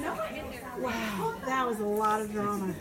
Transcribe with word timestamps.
Wow, 0.00 1.34
that 1.44 1.66
was 1.66 1.80
a 1.80 1.84
lot 1.84 2.22
of 2.22 2.32
drama. 2.32 2.74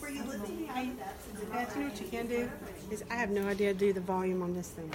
Were 0.00 0.08
you 0.08 0.22
know 0.24 1.88
what 1.88 2.00
you 2.00 2.08
can 2.08 2.26
do? 2.26 2.50
Is 2.90 3.04
I 3.10 3.14
have 3.14 3.30
no 3.30 3.46
idea 3.46 3.72
to 3.72 3.78
do 3.78 3.92
the 3.92 4.00
volume 4.00 4.42
on 4.42 4.54
this 4.54 4.70
thing. 4.70 4.90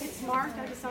It's 0.00 0.22
marked, 0.22 0.58
I 0.58 0.66
just 0.66 0.82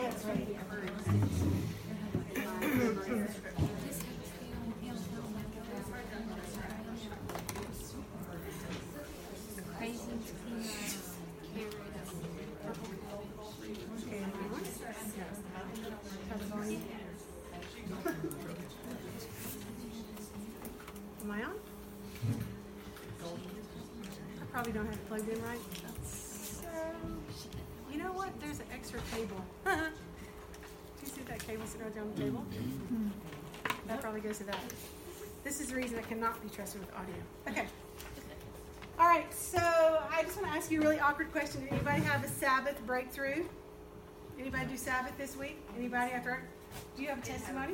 Am 21.28 21.34
I 21.34 21.44
on? 21.44 21.56
I 24.40 24.46
probably 24.54 24.72
don't 24.72 24.86
have 24.86 24.96
it 24.96 25.08
plugged 25.10 25.28
in 25.28 25.44
right. 25.44 25.60
So, 26.06 26.70
you 27.92 27.98
know 27.98 28.14
what? 28.14 28.30
There's 28.40 28.60
an 28.60 28.68
extra 28.74 29.02
cable. 29.14 29.44
Do 29.66 29.72
you 31.02 31.08
see 31.10 31.22
that 31.28 31.46
cable 31.46 31.66
sitting 31.66 31.86
right 31.86 31.94
there 31.94 32.04
on 32.04 32.16
the 32.16 32.22
table? 32.22 32.46
That 33.90 34.00
probably 34.00 34.22
goes 34.22 34.38
to 34.38 34.46
that. 34.46 34.58
This 35.44 35.60
is 35.60 35.68
the 35.68 35.76
reason 35.76 36.00
I 36.00 36.04
cannot 36.04 36.42
be 36.42 36.48
trusted 36.48 36.80
with 36.80 36.96
audio. 36.96 37.16
Okay. 37.50 37.68
All 38.98 39.08
right, 39.08 39.34
so 39.34 39.60
I 39.60 40.24
just 40.24 40.42
want 40.42 40.50
to 40.54 40.58
ask 40.58 40.72
you 40.72 40.80
a 40.80 40.84
really 40.84 41.02
awkward 41.02 41.34
question. 41.34 41.60
Did 41.64 41.74
anybody 41.74 42.04
have 42.04 42.24
a 42.24 42.30
Sabbath 42.30 42.80
breakthrough? 42.86 43.44
Anybody 44.40 44.66
do 44.68 44.78
Sabbath 44.78 45.18
this 45.18 45.36
week? 45.36 45.58
Anybody 45.78 46.14
after? 46.14 46.42
Do 46.96 47.04
you 47.04 47.10
have 47.10 47.18
a 47.18 47.22
testimony? 47.22 47.74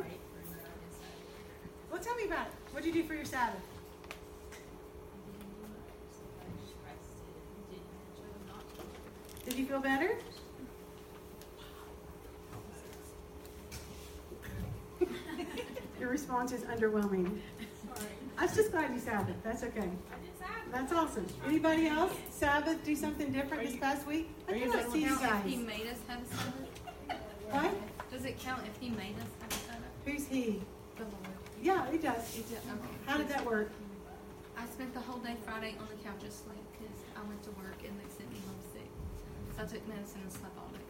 Well, 1.91 2.01
tell 2.01 2.15
me 2.15 2.23
about 2.23 2.47
it. 2.47 2.62
What 2.73 2.81
did 2.81 2.95
you 2.95 3.03
do 3.03 3.07
for 3.07 3.13
your 3.13 3.23
Sabbath? 3.23 3.61
Did 9.45 9.53
you 9.59 9.65
feel 9.67 9.79
better? 9.79 10.17
Your 15.99 16.09
response 16.09 16.51
is 16.51 16.61
underwhelming. 16.61 17.37
I 18.39 18.45
was 18.45 18.55
just 18.55 18.71
glad 18.71 18.91
you 18.91 18.99
Sabbath. 18.99 19.35
That's 19.43 19.61
okay. 19.63 19.89
Sabbath. 20.39 20.71
That's 20.71 20.93
awesome. 20.93 21.27
Anybody 21.45 21.85
else? 21.87 22.13
Sabbath, 22.31 22.83
do 22.83 22.95
something 22.95 23.31
different 23.31 23.67
this 23.67 23.75
past 23.75 24.07
week? 24.07 24.29
I 24.47 24.53
cannot 24.57 24.91
see 24.91 25.01
you 25.03 25.15
count 25.17 25.45
if 25.45 25.51
he 25.51 25.57
guys. 25.57 25.65
made 25.67 25.87
us 25.87 25.97
have 26.07 26.21
a 26.23 26.25
Sabbath? 26.25 26.69
What? 27.51 27.71
Does 28.11 28.25
it 28.25 28.39
count 28.39 28.63
if 28.65 28.81
he 28.81 28.89
made 28.89 29.15
us 29.17 29.27
have 29.41 29.51
a 29.51 29.53
Sabbath? 29.53 29.91
Who's 30.05 30.25
he? 30.25 30.61
The 30.97 31.03
Lord. 31.03 31.32
Yeah, 31.63 31.89
he 31.89 31.97
does. 31.97 32.29
He 32.33 32.41
did, 32.43 32.57
okay. 32.57 32.93
How 33.05 33.17
did 33.17 33.29
that 33.29 33.45
work? 33.45 33.71
I 34.57 34.65
spent 34.67 34.93
the 34.93 34.99
whole 34.99 35.19
day 35.19 35.35
Friday 35.45 35.75
on 35.79 35.87
the 35.87 36.03
couch 36.03 36.21
asleep 36.27 36.59
because 36.73 36.93
I 37.15 37.25
went 37.25 37.41
to 37.43 37.51
work 37.51 37.79
and 37.87 37.97
they 37.97 38.09
sent 38.15 38.29
me 38.31 38.37
home 38.45 38.59
sick. 38.73 38.89
So 39.55 39.63
I 39.63 39.65
took 39.65 39.87
medicine 39.87 40.21
and 40.23 40.31
slept 40.31 40.57
all 40.57 40.67
day. 40.73 40.83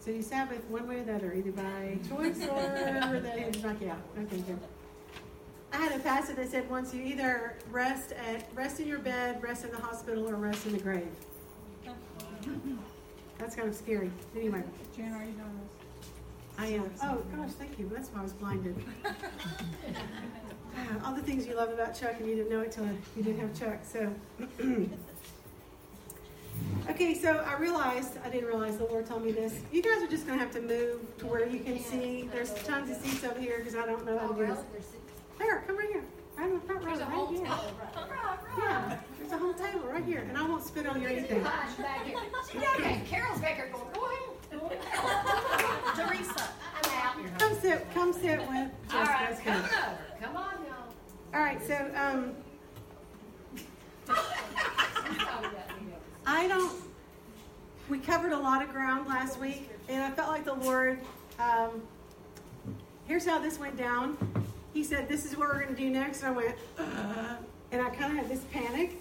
So 0.00 0.10
you 0.10 0.22
Sabbath 0.22 0.62
one 0.68 0.86
way 0.86 1.00
or 1.00 1.04
the 1.04 1.14
other, 1.14 1.32
either 1.32 1.50
by 1.52 1.98
choice 2.06 2.36
or 2.46 3.20
they 3.20 3.40
had 3.40 3.54
to 3.54 3.66
knock 3.66 3.80
you 3.80 3.90
out. 3.90 4.02
Okay, 4.18 4.36
good. 4.42 4.58
I 5.72 5.76
had 5.76 5.98
a 5.98 6.02
pastor 6.02 6.34
that 6.34 6.50
said 6.50 6.68
once 6.70 6.92
you 6.92 7.02
either 7.02 7.56
rest 7.70 8.12
at 8.12 8.48
rest 8.54 8.80
in 8.80 8.86
your 8.86 8.98
bed, 8.98 9.42
rest 9.42 9.64
in 9.64 9.70
the 9.70 9.80
hospital, 9.80 10.28
or 10.28 10.36
rest 10.36 10.66
in 10.66 10.72
the 10.72 10.78
grave. 10.78 11.08
That's 13.38 13.56
kind 13.56 13.68
of 13.68 13.74
scary. 13.74 14.10
Anyway, 14.36 14.62
Jan, 14.96 15.12
are 15.14 15.24
you 15.24 15.32
doing 15.32 15.60
this? 15.62 15.77
I 16.58 16.66
am. 16.66 16.90
Oh 17.04 17.22
gosh, 17.36 17.52
thank 17.52 17.78
you. 17.78 17.88
That's 17.94 18.08
why 18.08 18.18
I 18.18 18.22
was 18.24 18.32
blinded. 18.32 18.74
All 21.04 21.14
the 21.14 21.22
things 21.22 21.46
you 21.46 21.54
love 21.54 21.70
about 21.70 21.98
Chuck, 21.98 22.16
and 22.18 22.28
you 22.28 22.34
didn't 22.34 22.50
know 22.50 22.60
it 22.60 22.72
till 22.72 22.84
you 23.16 23.22
didn't 23.22 23.38
have 23.38 23.56
Chuck. 23.58 23.78
So, 23.84 24.12
okay. 26.90 27.14
So 27.14 27.36
I 27.48 27.56
realized 27.58 28.18
I 28.24 28.28
didn't 28.28 28.48
realize 28.48 28.76
the 28.76 28.86
Lord 28.86 29.06
told 29.06 29.24
me 29.24 29.30
this. 29.30 29.60
You 29.72 29.82
guys 29.82 30.02
are 30.02 30.08
just 30.08 30.26
going 30.26 30.36
to 30.36 30.44
have 30.44 30.52
to 30.54 30.60
move 30.60 31.00
to 31.18 31.26
where 31.26 31.48
you 31.48 31.60
can 31.60 31.78
see. 31.78 32.28
There's 32.32 32.52
tons 32.64 32.90
of 32.90 32.96
seats 32.96 33.22
over 33.24 33.38
here 33.38 33.58
because 33.58 33.76
I 33.76 33.86
don't 33.86 34.04
know 34.04 34.18
how 34.18 34.26
to 34.28 34.34
do 34.34 34.46
this. 34.46 34.58
There, 35.38 35.62
come 35.66 35.78
right 35.78 35.88
here. 35.88 36.02
Right 36.36 36.48
in 36.48 36.54
the 36.54 36.60
front 36.60 36.84
row, 36.84 36.92
right 36.92 37.28
here. 37.30 37.46
Yeah, 38.58 38.98
there's 39.20 39.30
a 39.32 39.38
whole 39.38 39.54
table 39.54 39.86
right 39.88 40.04
here, 40.04 40.26
and 40.28 40.36
I 40.36 40.42
won't 40.42 40.64
spit 40.64 40.86
on 40.86 41.00
you 41.00 41.06
or 41.06 41.10
anything. 41.10 41.46
Okay, 42.56 43.02
Carol's 43.06 43.40
back 43.40 43.56
there 43.56 43.68
going, 43.68 43.86
go 43.94 44.04
ahead. 44.06 44.18
Teresa. 45.94 46.48
I'm 46.82 46.90
out. 46.92 47.38
Come 47.38 47.57
sit. 47.68 47.94
Come 47.94 48.12
sit 48.12 48.38
with 48.48 48.70
All 48.92 49.04
Jessica. 49.04 49.04
right, 49.04 49.44
come 49.44 49.56
over. 49.56 49.98
Come 50.20 50.36
on, 50.36 50.54
y'all. 50.64 51.34
All 51.34 51.40
right. 51.40 51.60
So, 51.66 51.90
um, 51.94 52.34
I 56.26 56.48
don't. 56.48 56.72
We 57.88 57.98
covered 57.98 58.32
a 58.32 58.38
lot 58.38 58.62
of 58.62 58.70
ground 58.70 59.06
last 59.06 59.38
week, 59.38 59.70
and 59.88 60.02
I 60.02 60.10
felt 60.10 60.30
like 60.30 60.44
the 60.44 60.54
Lord. 60.54 60.98
Um, 61.38 61.82
here's 63.06 63.26
how 63.26 63.38
this 63.38 63.58
went 63.58 63.76
down. 63.76 64.16
He 64.72 64.82
said, 64.82 65.08
"This 65.08 65.26
is 65.26 65.36
what 65.36 65.48
we're 65.48 65.62
going 65.62 65.74
to 65.74 65.80
do 65.80 65.90
next," 65.90 66.22
and 66.22 66.28
I 66.28 66.36
went, 66.36 66.56
uh, 66.78 67.36
and 67.72 67.82
I 67.82 67.90
kind 67.90 68.12
of 68.12 68.18
had 68.18 68.28
this 68.28 68.44
panic. 68.50 68.96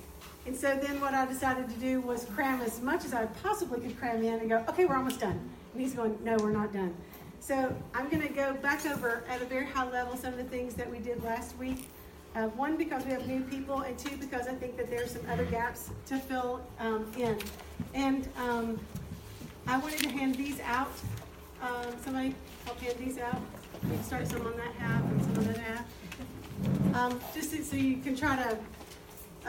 And 0.45 0.55
so 0.55 0.77
then 0.81 1.01
what 1.01 1.13
I 1.13 1.25
decided 1.25 1.69
to 1.69 1.75
do 1.75 1.99
was 1.99 2.25
cram 2.25 2.61
as 2.61 2.81
much 2.81 3.03
as 3.03 3.13
I 3.13 3.25
possibly 3.43 3.81
could 3.81 3.97
cram 3.97 4.23
in 4.23 4.39
and 4.39 4.49
go, 4.49 4.63
"Okay, 4.69 4.85
we're 4.85 4.97
almost 4.97 5.21
done." 5.21 5.39
And 5.73 5.81
he's 5.81 5.93
going, 5.93 6.17
"No, 6.23 6.35
we're 6.37 6.51
not 6.51 6.73
done." 6.73 6.95
So 7.39 7.75
I'm 7.93 8.09
going 8.09 8.21
to 8.21 8.33
go 8.33 8.53
back 8.55 8.85
over 8.85 9.23
at 9.29 9.41
a 9.41 9.45
very 9.45 9.65
high 9.65 9.89
level 9.89 10.17
some 10.17 10.33
of 10.33 10.37
the 10.37 10.43
things 10.45 10.73
that 10.75 10.89
we 10.89 10.99
did 10.99 11.23
last 11.23 11.57
week. 11.57 11.87
Uh, 12.35 12.47
one, 12.49 12.75
because 12.77 13.03
we 13.05 13.11
have 13.11 13.25
new 13.25 13.41
people, 13.41 13.81
and 13.81 13.97
two, 13.97 14.15
because 14.17 14.47
I 14.47 14.53
think 14.53 14.77
that 14.77 14.89
there 14.89 15.03
are 15.03 15.07
some 15.07 15.21
other 15.29 15.45
gaps 15.45 15.89
to 16.07 16.19
fill 16.19 16.61
um, 16.79 17.11
in. 17.17 17.39
And 17.93 18.27
um, 18.37 18.79
I 19.65 19.77
wanted 19.77 19.99
to 20.03 20.09
hand 20.09 20.35
these 20.35 20.59
out. 20.61 20.91
Um, 21.61 21.95
somebody 22.03 22.35
help 22.65 22.79
hand 22.79 22.95
these 22.99 23.17
out. 23.17 23.41
We 23.83 23.91
can 23.91 24.03
start 24.03 24.27
some 24.27 24.45
on 24.45 24.55
that 24.57 24.73
half 24.75 25.03
and 25.03 25.21
some 25.23 25.37
on 25.37 25.45
that 25.45 25.57
half. 25.57 25.85
Um, 26.93 27.19
just 27.33 27.51
so, 27.51 27.61
so 27.61 27.75
you 27.75 27.97
can 27.97 28.15
try 28.15 28.35
to, 28.35 28.57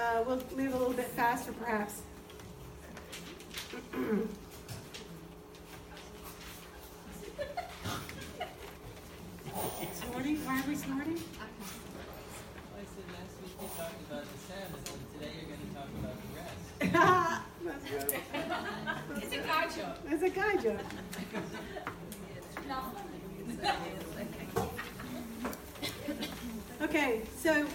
uh, 0.01 0.23
we'll 0.27 0.43
move 0.57 0.73
a 0.75 0.79
little 0.79 0.95
bit 0.95 1.07
faster 1.07 1.53
perhaps. 1.53 2.03
snorting? 10.19 10.38
Why 10.49 10.57
are 10.57 10.65
we 10.67 10.75
snorting? 10.77 11.13
I 11.13 11.19
said 12.81 13.05
last 13.13 13.37
week 13.43 13.53
you 13.61 13.69
talked 13.77 14.01
about 14.11 14.25
the 14.25 14.39
Sabbath, 14.49 14.85
and 14.95 15.03
today 15.13 15.33
you're 15.37 15.51
going 15.53 15.61
to 15.61 15.73
talk 15.77 15.91
about 16.01 16.17
the 16.25 16.29
rest. 16.41 16.65
That's 17.67 17.85
good. 17.91 18.09
It's 19.23 19.35
a 19.35 19.37
guy 19.47 19.65
joke. 19.67 19.97
That's 20.09 20.23
a 20.23 20.31
guy 20.31 20.57
joke. 20.57 20.81
Okay, 26.81 27.23
so 27.37 27.67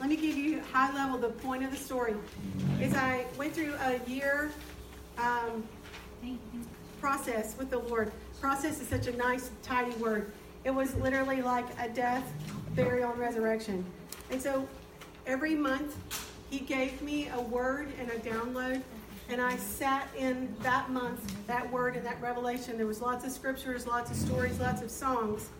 let 0.00 0.08
me 0.08 0.16
give 0.16 0.38
you 0.38 0.62
high 0.72 0.90
level 0.94 1.18
the 1.18 1.28
point 1.28 1.64
of 1.64 1.70
the 1.70 1.76
story. 1.76 2.14
Is 2.80 2.94
I 2.94 3.26
went 3.36 3.52
through 3.52 3.74
a 3.74 4.00
year 4.08 4.52
um, 5.18 5.68
process 6.98 7.58
with 7.58 7.68
the 7.68 7.80
Lord. 7.80 8.10
Process 8.40 8.80
is 8.80 8.86
such 8.86 9.08
a 9.08 9.16
nice, 9.16 9.50
tidy 9.62 9.94
word. 9.96 10.30
It 10.64 10.70
was 10.70 10.94
literally 10.96 11.42
like 11.42 11.66
a 11.80 11.88
death, 11.88 12.24
burial, 12.76 13.10
and 13.10 13.18
resurrection. 13.18 13.84
And 14.30 14.40
so 14.40 14.68
every 15.26 15.56
month, 15.56 15.96
He 16.48 16.60
gave 16.60 17.02
me 17.02 17.28
a 17.34 17.40
word 17.40 17.88
and 17.98 18.10
a 18.10 18.18
download. 18.20 18.82
And 19.28 19.40
I 19.40 19.56
sat 19.56 20.08
in 20.16 20.54
that 20.62 20.90
month, 20.90 21.34
that 21.48 21.70
word 21.72 21.96
and 21.96 22.06
that 22.06 22.20
revelation. 22.22 22.78
There 22.78 22.86
was 22.86 23.02
lots 23.02 23.24
of 23.24 23.32
scriptures, 23.32 23.86
lots 23.86 24.10
of 24.10 24.16
stories, 24.16 24.60
lots 24.60 24.82
of 24.82 24.90
songs. 24.90 25.50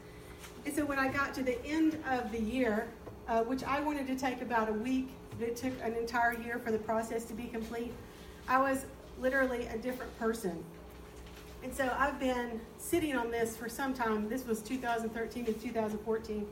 And 0.64 0.74
so 0.74 0.84
when 0.84 0.98
I 0.98 1.08
got 1.08 1.34
to 1.34 1.42
the 1.42 1.62
end 1.66 2.02
of 2.08 2.30
the 2.30 2.40
year, 2.40 2.86
uh, 3.26 3.42
which 3.42 3.64
I 3.64 3.80
wanted 3.80 4.06
to 4.06 4.16
take 4.16 4.40
about 4.40 4.68
a 4.68 4.72
week, 4.72 5.10
but 5.38 5.48
it 5.48 5.56
took 5.56 5.72
an 5.82 5.94
entire 5.94 6.34
year 6.40 6.58
for 6.58 6.70
the 6.70 6.78
process 6.78 7.24
to 7.26 7.34
be 7.34 7.44
complete, 7.44 7.92
I 8.48 8.58
was 8.60 8.86
literally 9.20 9.66
a 9.66 9.76
different 9.78 10.16
person. 10.18 10.64
And 11.62 11.74
so 11.74 11.92
I've 11.98 12.18
been 12.20 12.60
sitting 12.78 13.16
on 13.16 13.30
this 13.30 13.56
for 13.56 13.68
some 13.68 13.92
time. 13.92 14.28
This 14.28 14.46
was 14.46 14.62
2013 14.62 15.44
to 15.46 15.52
2014. 15.52 16.46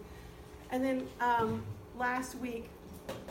And 0.71 0.85
then 0.85 1.07
um, 1.21 1.63
last 1.97 2.37
week, 2.37 2.69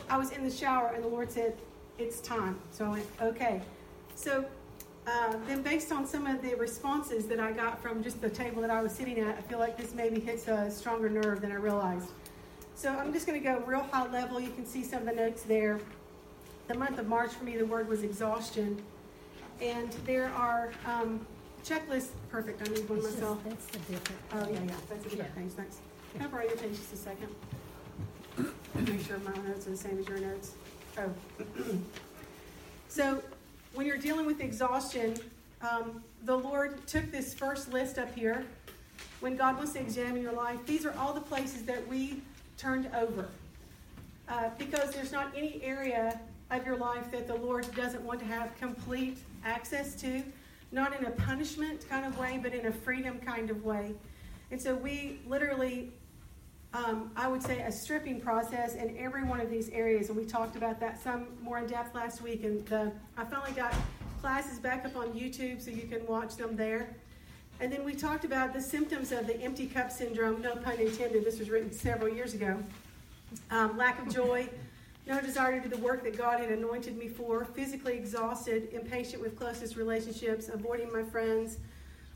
I 0.09 0.17
was 0.17 0.31
in 0.31 0.43
the 0.43 0.51
shower 0.51 0.91
and 0.95 1.03
the 1.03 1.07
Lord 1.07 1.31
said, 1.31 1.57
It's 1.97 2.21
time. 2.21 2.59
So 2.71 2.85
I 2.85 2.89
went, 2.89 3.05
Okay. 3.21 3.61
So 4.15 4.45
uh, 5.07 5.35
then, 5.47 5.61
based 5.61 5.91
on 5.91 6.07
some 6.07 6.25
of 6.25 6.41
the 6.41 6.55
responses 6.55 7.27
that 7.27 7.39
I 7.39 7.51
got 7.51 7.79
from 7.81 8.01
just 8.01 8.21
the 8.21 8.29
table 8.29 8.61
that 8.61 8.71
I 8.71 8.81
was 8.81 8.91
sitting 8.91 9.19
at, 9.19 9.37
I 9.37 9.41
feel 9.41 9.59
like 9.59 9.77
this 9.77 9.93
maybe 9.93 10.19
hits 10.19 10.47
a 10.47 10.71
stronger 10.71 11.09
nerve 11.09 11.41
than 11.41 11.51
I 11.51 11.55
realized. 11.55 12.09
So 12.73 12.89
I'm 12.89 13.13
just 13.13 13.27
going 13.27 13.39
to 13.39 13.43
go 13.43 13.59
real 13.65 13.87
high 13.91 14.09
level. 14.11 14.39
You 14.39 14.49
can 14.49 14.65
see 14.65 14.83
some 14.83 14.99
of 14.99 15.05
the 15.05 15.13
notes 15.13 15.43
there. 15.43 15.79
The 16.67 16.73
month 16.73 16.97
of 16.97 17.07
March 17.07 17.31
for 17.31 17.43
me, 17.43 17.55
the 17.55 17.65
word 17.65 17.87
was 17.87 18.01
exhaustion. 18.01 18.81
And 19.61 19.91
there 20.05 20.29
are 20.35 20.71
um, 20.87 21.25
checklist, 21.65 22.09
perfect, 22.29 22.61
I 22.61 22.71
need 22.73 22.87
one 22.87 22.99
It's 22.99 23.07
just- 23.07 23.19
myself. 23.21 23.43
That's 23.43 23.65
the 23.67 23.79
different. 23.79 24.21
Oh, 24.33 24.39
yeah, 24.49 24.59
yeah, 24.63 24.75
that's 24.89 25.05
a 25.05 25.09
different 25.09 25.17
Yeah. 25.35 25.41
page, 25.43 25.51
thanks. 25.53 25.77
Can 26.13 26.21
I 26.21 26.27
borrow 26.27 26.43
your 26.43 26.57
page 26.57 26.77
just 26.77 26.93
a 26.93 26.97
second? 26.97 27.35
Make 28.75 29.01
sure 29.05 29.17
my 29.19 29.33
notes 29.47 29.67
are 29.67 29.71
the 29.71 29.77
same 29.77 29.97
as 29.99 30.07
your 30.07 30.19
notes. 30.19 30.51
Oh. 30.97 31.09
So, 32.87 33.21
when 33.73 33.85
you're 33.85 33.97
dealing 33.97 34.25
with 34.25 34.39
exhaustion, 34.41 35.15
um, 35.61 36.03
the 36.23 36.37
Lord 36.37 36.85
took 36.87 37.11
this 37.11 37.33
first 37.33 37.71
list 37.73 37.97
up 37.97 38.13
here. 38.15 38.45
When 39.19 39.35
God 39.35 39.57
wants 39.57 39.73
to 39.73 39.79
examine 39.79 40.21
your 40.21 40.31
life, 40.33 40.59
these 40.65 40.85
are 40.85 40.93
all 40.97 41.13
the 41.13 41.21
places 41.21 41.63
that 41.63 41.85
we 41.87 42.21
turned 42.57 42.89
over. 42.95 43.27
Uh, 44.29 44.49
because 44.57 44.91
there's 44.91 45.11
not 45.11 45.31
any 45.35 45.61
area 45.63 46.19
of 46.51 46.65
your 46.65 46.77
life 46.77 47.11
that 47.11 47.27
the 47.27 47.35
Lord 47.35 47.73
doesn't 47.75 48.01
want 48.03 48.19
to 48.19 48.25
have 48.25 48.55
complete 48.59 49.17
access 49.43 49.95
to, 50.01 50.23
not 50.75 50.93
in 50.99 51.05
a 51.05 51.11
punishment 51.11 51.89
kind 51.89 52.05
of 52.05 52.19
way, 52.19 52.37
but 52.43 52.53
in 52.53 52.65
a 52.65 52.71
freedom 52.71 53.17
kind 53.19 53.49
of 53.49 53.63
way. 53.63 53.95
And 54.51 54.61
so 54.61 54.75
we 54.75 55.19
literally, 55.25 55.93
um, 56.73 57.09
I 57.15 57.29
would 57.29 57.41
say, 57.41 57.61
a 57.61 57.71
stripping 57.71 58.19
process 58.19 58.75
in 58.75 58.95
every 58.97 59.23
one 59.23 59.39
of 59.39 59.49
these 59.49 59.69
areas, 59.69 60.09
and 60.09 60.17
we 60.17 60.25
talked 60.25 60.57
about 60.57 60.81
that 60.81 61.01
some 61.01 61.27
more 61.41 61.59
in 61.59 61.67
depth 61.67 61.95
last 61.95 62.21
week. 62.21 62.43
And 62.43 62.63
the, 62.67 62.91
I 63.17 63.23
finally 63.23 63.53
got 63.53 63.73
classes 64.19 64.59
back 64.59 64.85
up 64.85 64.97
on 64.97 65.07
YouTube, 65.13 65.61
so 65.61 65.71
you 65.71 65.87
can 65.87 66.05
watch 66.07 66.35
them 66.35 66.57
there. 66.57 66.89
And 67.61 67.71
then 67.71 67.85
we 67.85 67.93
talked 67.93 68.25
about 68.25 68.53
the 68.53 68.61
symptoms 68.61 69.13
of 69.13 69.27
the 69.27 69.39
empty 69.41 69.67
cup 69.67 69.89
syndrome. 69.89 70.41
No 70.41 70.57
pun 70.57 70.77
intended. 70.77 71.23
This 71.23 71.39
was 71.39 71.49
written 71.49 71.71
several 71.71 72.09
years 72.09 72.33
ago. 72.33 72.61
Um, 73.49 73.77
lack 73.77 74.05
of 74.05 74.13
joy, 74.13 74.49
no 75.07 75.21
desire 75.21 75.59
to 75.59 75.69
do 75.69 75.75
the 75.75 75.81
work 75.81 76.03
that 76.03 76.17
God 76.17 76.39
had 76.39 76.49
anointed 76.49 76.97
me 76.97 77.07
for, 77.07 77.45
physically 77.45 77.93
exhausted, 77.93 78.69
impatient 78.71 79.21
with 79.21 79.37
closest 79.37 79.75
relationships, 79.75 80.49
avoiding 80.49 80.91
my 80.91 81.03
friends, 81.03 81.57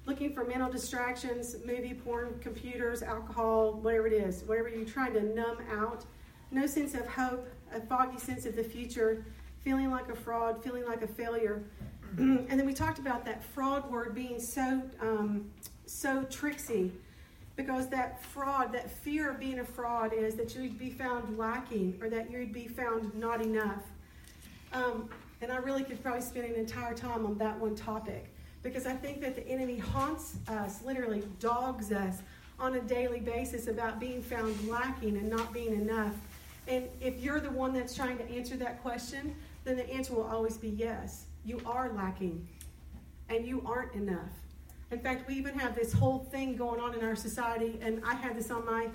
looking 0.05 0.33
for 0.33 0.43
mental 0.43 0.71
distractions, 0.71 1.55
movie, 1.65 1.93
porn, 1.93 2.39
computers, 2.41 3.03
alcohol, 3.03 3.73
whatever 3.73 4.07
it 4.07 4.13
is, 4.13 4.43
whatever 4.45 4.69
you're 4.69 4.85
trying 4.85 5.13
to 5.13 5.21
numb 5.21 5.57
out, 5.71 6.05
no 6.51 6.65
sense 6.65 6.95
of 6.95 7.05
hope, 7.05 7.47
a 7.73 7.79
foggy 7.81 8.17
sense 8.17 8.47
of 8.47 8.55
the 8.55 8.63
future, 8.63 9.23
feeling 9.63 9.91
like 9.91 10.09
a 10.09 10.15
fraud, 10.15 10.63
feeling 10.63 10.85
like 10.85 11.03
a 11.03 11.07
failure. 11.07 11.63
and 12.17 12.49
then 12.49 12.65
we 12.65 12.73
talked 12.73 12.97
about 12.97 13.23
that 13.25 13.43
fraud 13.43 13.89
word 13.91 14.15
being 14.15 14.39
so 14.39 14.81
um, 14.99 15.51
so 15.85 16.23
tricksy 16.23 16.91
because 17.59 17.89
that 17.89 18.23
fraud, 18.23 18.71
that 18.71 18.89
fear 18.89 19.31
of 19.31 19.37
being 19.37 19.59
a 19.59 19.65
fraud 19.65 20.13
is 20.13 20.33
that 20.35 20.55
you 20.55 20.61
would 20.61 20.79
be 20.79 20.89
found 20.89 21.37
lacking 21.37 21.99
or 22.01 22.09
that 22.09 22.31
you 22.31 22.39
would 22.39 22.53
be 22.53 22.69
found 22.69 23.13
not 23.13 23.41
enough. 23.41 23.83
Um, 24.71 25.09
and 25.41 25.51
I 25.51 25.57
really 25.57 25.83
could 25.83 26.01
probably 26.01 26.21
spend 26.21 26.45
an 26.45 26.55
entire 26.55 26.93
time 26.93 27.25
on 27.25 27.37
that 27.39 27.59
one 27.59 27.75
topic 27.75 28.33
because 28.63 28.85
I 28.85 28.93
think 28.93 29.19
that 29.19 29.35
the 29.35 29.45
enemy 29.45 29.77
haunts 29.77 30.37
us, 30.47 30.81
literally 30.85 31.21
dogs 31.41 31.91
us 31.91 32.21
on 32.61 32.75
a 32.75 32.79
daily 32.79 33.19
basis 33.19 33.67
about 33.67 33.99
being 33.99 34.21
found 34.21 34.55
lacking 34.69 35.17
and 35.17 35.29
not 35.29 35.51
being 35.51 35.73
enough. 35.73 36.15
And 36.65 36.87
if 37.01 37.19
you're 37.19 37.41
the 37.41 37.51
one 37.51 37.73
that's 37.73 37.93
trying 37.93 38.17
to 38.19 38.31
answer 38.31 38.55
that 38.55 38.81
question, 38.81 39.35
then 39.65 39.75
the 39.75 39.89
answer 39.89 40.13
will 40.13 40.27
always 40.27 40.55
be 40.55 40.69
yes. 40.69 41.25
You 41.43 41.59
are 41.65 41.91
lacking 41.91 42.47
and 43.27 43.45
you 43.45 43.61
aren't 43.65 43.95
enough. 43.95 44.31
In 44.91 44.99
fact, 44.99 45.27
we 45.27 45.35
even 45.35 45.57
have 45.57 45.75
this 45.75 45.93
whole 45.93 46.19
thing 46.19 46.55
going 46.55 46.79
on 46.79 46.95
in 46.95 47.03
our 47.03 47.15
society, 47.15 47.77
and 47.81 48.01
I 48.03 48.15
had 48.15 48.35
this 48.35 48.49
on 48.49 48.65
my 48.65 48.89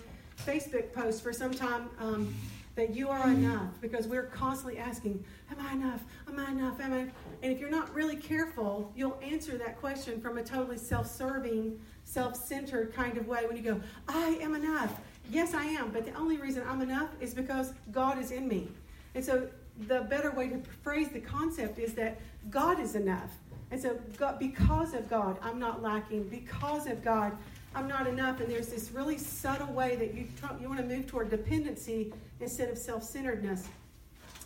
Facebook 0.44 0.92
post 0.92 1.22
for 1.22 1.32
some 1.32 1.54
time 1.54 1.88
um, 2.00 2.34
that 2.74 2.94
you 2.94 3.08
are 3.08 3.28
enough 3.28 3.68
because 3.80 4.08
we're 4.08 4.24
constantly 4.24 4.78
asking, 4.78 5.24
Am 5.52 5.64
I 5.64 5.72
enough? 5.72 6.02
Am 6.26 6.38
I 6.40 6.50
enough? 6.50 6.80
Am 6.80 6.92
I? 6.92 6.98
And 7.42 7.52
if 7.52 7.60
you're 7.60 7.70
not 7.70 7.94
really 7.94 8.16
careful, 8.16 8.90
you'll 8.96 9.20
answer 9.22 9.56
that 9.58 9.78
question 9.78 10.20
from 10.20 10.38
a 10.38 10.42
totally 10.42 10.78
self 10.78 11.06
serving, 11.06 11.78
self 12.02 12.34
centered 12.34 12.92
kind 12.92 13.16
of 13.16 13.28
way 13.28 13.46
when 13.46 13.56
you 13.56 13.62
go, 13.62 13.80
I 14.08 14.38
am 14.40 14.56
enough. 14.56 15.00
Yes, 15.30 15.54
I 15.54 15.64
am, 15.64 15.90
but 15.90 16.04
the 16.04 16.14
only 16.14 16.38
reason 16.38 16.64
I'm 16.68 16.82
enough 16.82 17.10
is 17.20 17.34
because 17.34 17.72
God 17.92 18.18
is 18.18 18.32
in 18.32 18.48
me. 18.48 18.68
And 19.14 19.24
so 19.24 19.48
the 19.86 20.02
better 20.02 20.30
way 20.32 20.48
to 20.48 20.60
phrase 20.82 21.08
the 21.10 21.20
concept 21.20 21.78
is 21.78 21.94
that 21.94 22.20
God 22.50 22.80
is 22.80 22.94
enough. 22.94 23.30
And 23.74 23.82
so, 23.82 23.98
God, 24.18 24.38
because 24.38 24.94
of 24.94 25.10
God, 25.10 25.36
I'm 25.42 25.58
not 25.58 25.82
lacking. 25.82 26.28
Because 26.28 26.86
of 26.86 27.02
God, 27.02 27.32
I'm 27.74 27.88
not 27.88 28.06
enough. 28.06 28.38
And 28.38 28.48
there's 28.48 28.68
this 28.68 28.92
really 28.92 29.18
subtle 29.18 29.72
way 29.72 29.96
that 29.96 30.14
you 30.14 30.28
try, 30.38 30.50
you 30.60 30.68
want 30.68 30.78
to 30.78 30.86
move 30.86 31.08
toward 31.08 31.28
dependency 31.28 32.14
instead 32.38 32.68
of 32.70 32.78
self-centeredness. 32.78 33.66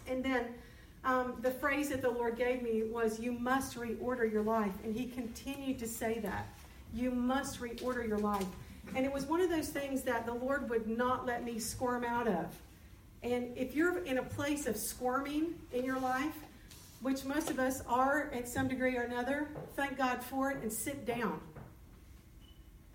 And 0.06 0.24
then 0.24 0.46
um, 1.04 1.34
the 1.42 1.50
phrase 1.50 1.90
that 1.90 2.00
the 2.00 2.08
Lord 2.08 2.38
gave 2.38 2.62
me 2.62 2.84
was, 2.84 3.20
"You 3.20 3.32
must 3.32 3.76
reorder 3.76 4.32
your 4.32 4.40
life," 4.40 4.72
and 4.82 4.96
He 4.96 5.04
continued 5.08 5.78
to 5.80 5.86
say 5.86 6.20
that. 6.20 6.48
You 6.94 7.10
must 7.10 7.60
reorder 7.60 8.08
your 8.08 8.16
life. 8.16 8.46
And 8.96 9.04
it 9.04 9.12
was 9.12 9.26
one 9.26 9.42
of 9.42 9.50
those 9.50 9.68
things 9.68 10.00
that 10.04 10.24
the 10.24 10.32
Lord 10.32 10.70
would 10.70 10.88
not 10.88 11.26
let 11.26 11.44
me 11.44 11.58
squirm 11.58 12.02
out 12.02 12.28
of. 12.28 12.46
And 13.22 13.54
if 13.58 13.74
you're 13.74 13.98
in 14.04 14.16
a 14.16 14.22
place 14.22 14.66
of 14.66 14.78
squirming 14.78 15.54
in 15.74 15.84
your 15.84 16.00
life, 16.00 16.34
which 17.00 17.24
most 17.24 17.50
of 17.50 17.58
us 17.58 17.82
are 17.88 18.30
at 18.34 18.48
some 18.48 18.68
degree 18.68 18.96
or 18.96 19.02
another, 19.02 19.48
thank 19.76 19.96
God 19.96 20.22
for 20.22 20.50
it 20.50 20.58
and 20.62 20.72
sit 20.72 21.06
down. 21.06 21.40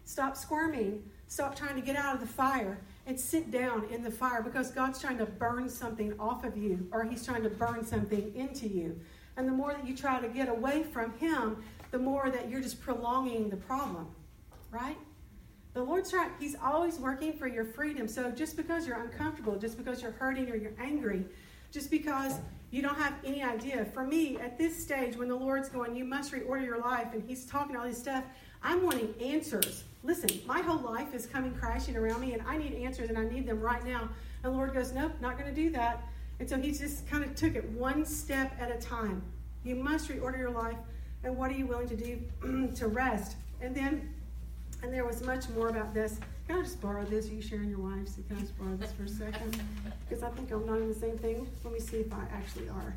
Stop 0.05 0.35
squirming. 0.35 1.03
Stop 1.27 1.55
trying 1.55 1.75
to 1.75 1.81
get 1.81 1.95
out 1.95 2.13
of 2.13 2.21
the 2.21 2.27
fire 2.27 2.77
and 3.07 3.19
sit 3.19 3.49
down 3.49 3.85
in 3.89 4.03
the 4.03 4.11
fire 4.11 4.41
because 4.41 4.71
God's 4.71 4.99
trying 4.99 5.17
to 5.17 5.25
burn 5.25 5.69
something 5.69 6.13
off 6.19 6.43
of 6.43 6.57
you 6.57 6.87
or 6.91 7.03
He's 7.03 7.25
trying 7.25 7.43
to 7.43 7.49
burn 7.49 7.85
something 7.85 8.33
into 8.35 8.67
you. 8.67 8.99
And 9.35 9.47
the 9.47 9.51
more 9.51 9.73
that 9.73 9.87
you 9.87 9.95
try 9.95 10.19
to 10.19 10.27
get 10.27 10.49
away 10.49 10.83
from 10.83 11.17
Him, 11.17 11.63
the 11.91 11.97
more 11.97 12.29
that 12.29 12.49
you're 12.49 12.61
just 12.61 12.81
prolonging 12.81 13.49
the 13.49 13.57
problem, 13.57 14.07
right? 14.69 14.97
The 15.73 15.81
Lord's 15.81 16.11
trying, 16.11 16.31
He's 16.39 16.55
always 16.61 16.99
working 16.99 17.33
for 17.33 17.47
your 17.47 17.65
freedom. 17.65 18.07
So 18.07 18.29
just 18.29 18.55
because 18.55 18.85
you're 18.85 19.01
uncomfortable, 19.01 19.57
just 19.57 19.77
because 19.77 20.01
you're 20.01 20.11
hurting 20.11 20.51
or 20.51 20.55
you're 20.55 20.75
angry, 20.79 21.25
just 21.71 21.89
because 21.89 22.35
you 22.73 22.81
don't 22.81 22.97
have 22.97 23.13
any 23.23 23.43
idea. 23.43 23.85
For 23.85 24.03
me, 24.03 24.39
at 24.39 24.57
this 24.57 24.75
stage, 24.75 25.15
when 25.15 25.27
the 25.27 25.35
Lord's 25.35 25.69
going, 25.69 25.95
you 25.95 26.03
must 26.03 26.33
reorder 26.33 26.65
your 26.65 26.79
life, 26.79 27.13
and 27.13 27.23
He's 27.29 27.45
talking 27.45 27.75
all 27.75 27.83
this 27.83 27.99
stuff, 27.99 28.23
I'm 28.63 28.81
wanting 28.81 29.13
answers. 29.21 29.83
Listen, 30.01 30.31
my 30.47 30.59
whole 30.59 30.79
life 30.79 31.13
is 31.13 31.27
coming 31.27 31.53
crashing 31.53 31.95
around 31.95 32.21
me, 32.21 32.33
and 32.33 32.41
I 32.47 32.57
need 32.57 32.73
answers, 32.73 33.09
and 33.09 33.17
I 33.19 33.25
need 33.25 33.45
them 33.45 33.61
right 33.61 33.85
now. 33.85 34.09
And 34.41 34.51
the 34.51 34.57
Lord 34.57 34.73
goes, 34.73 34.91
nope, 34.91 35.11
not 35.21 35.37
going 35.37 35.53
to 35.53 35.55
do 35.55 35.69
that. 35.69 36.01
And 36.39 36.49
so 36.49 36.57
He 36.57 36.71
just 36.71 37.07
kind 37.07 37.23
of 37.23 37.35
took 37.35 37.55
it 37.55 37.63
one 37.73 38.07
step 38.07 38.51
at 38.59 38.71
a 38.71 38.79
time. 38.81 39.21
You 39.63 39.75
must 39.75 40.09
reorder 40.09 40.39
your 40.39 40.49
life, 40.49 40.77
and 41.23 41.37
what 41.37 41.51
are 41.51 41.55
you 41.55 41.67
willing 41.67 41.89
to 41.89 41.95
do 41.95 42.71
to 42.75 42.87
rest? 42.87 43.35
And 43.61 43.75
then, 43.75 44.11
and 44.81 44.91
there 44.91 45.05
was 45.05 45.23
much 45.23 45.47
more 45.49 45.69
about 45.69 45.93
this. 45.93 46.19
Can 46.47 46.57
I 46.57 46.61
just 46.61 46.81
borrow 46.81 47.05
this? 47.05 47.29
Are 47.29 47.33
you 47.33 47.41
sharing 47.41 47.69
your 47.69 47.79
wives? 47.79 48.19
Can 48.27 48.37
I 48.37 48.41
just 48.41 48.57
borrow 48.57 48.75
this 48.75 48.91
for 48.91 49.03
a 49.03 49.09
second? 49.09 49.61
Because 50.07 50.23
I 50.23 50.29
think 50.29 50.51
I'm 50.51 50.65
not 50.65 50.77
in 50.77 50.89
the 50.89 50.95
same 50.95 51.17
thing. 51.17 51.47
Let 51.63 51.73
me 51.73 51.79
see 51.79 51.97
if 51.97 52.13
I 52.13 52.25
actually 52.33 52.69
are. 52.69 52.95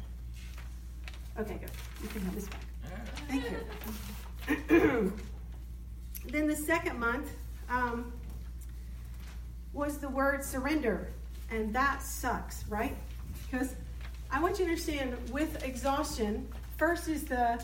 Okay, 1.38 1.58
good. 1.60 1.70
You 2.02 2.08
can 2.08 2.22
have 2.22 2.34
this 2.34 2.48
back. 2.48 2.62
Thank 3.28 3.44
you. 4.68 5.12
then 6.28 6.48
the 6.48 6.56
second 6.56 6.98
month 6.98 7.30
um, 7.68 8.12
was 9.72 9.98
the 9.98 10.08
word 10.08 10.44
surrender. 10.44 11.12
And 11.50 11.72
that 11.74 12.02
sucks, 12.02 12.64
right? 12.68 12.96
Because 13.48 13.76
I 14.30 14.40
want 14.40 14.58
you 14.58 14.64
to 14.64 14.70
understand 14.70 15.16
with 15.30 15.62
exhaustion, 15.62 16.48
first 16.76 17.08
is 17.08 17.24
the 17.24 17.62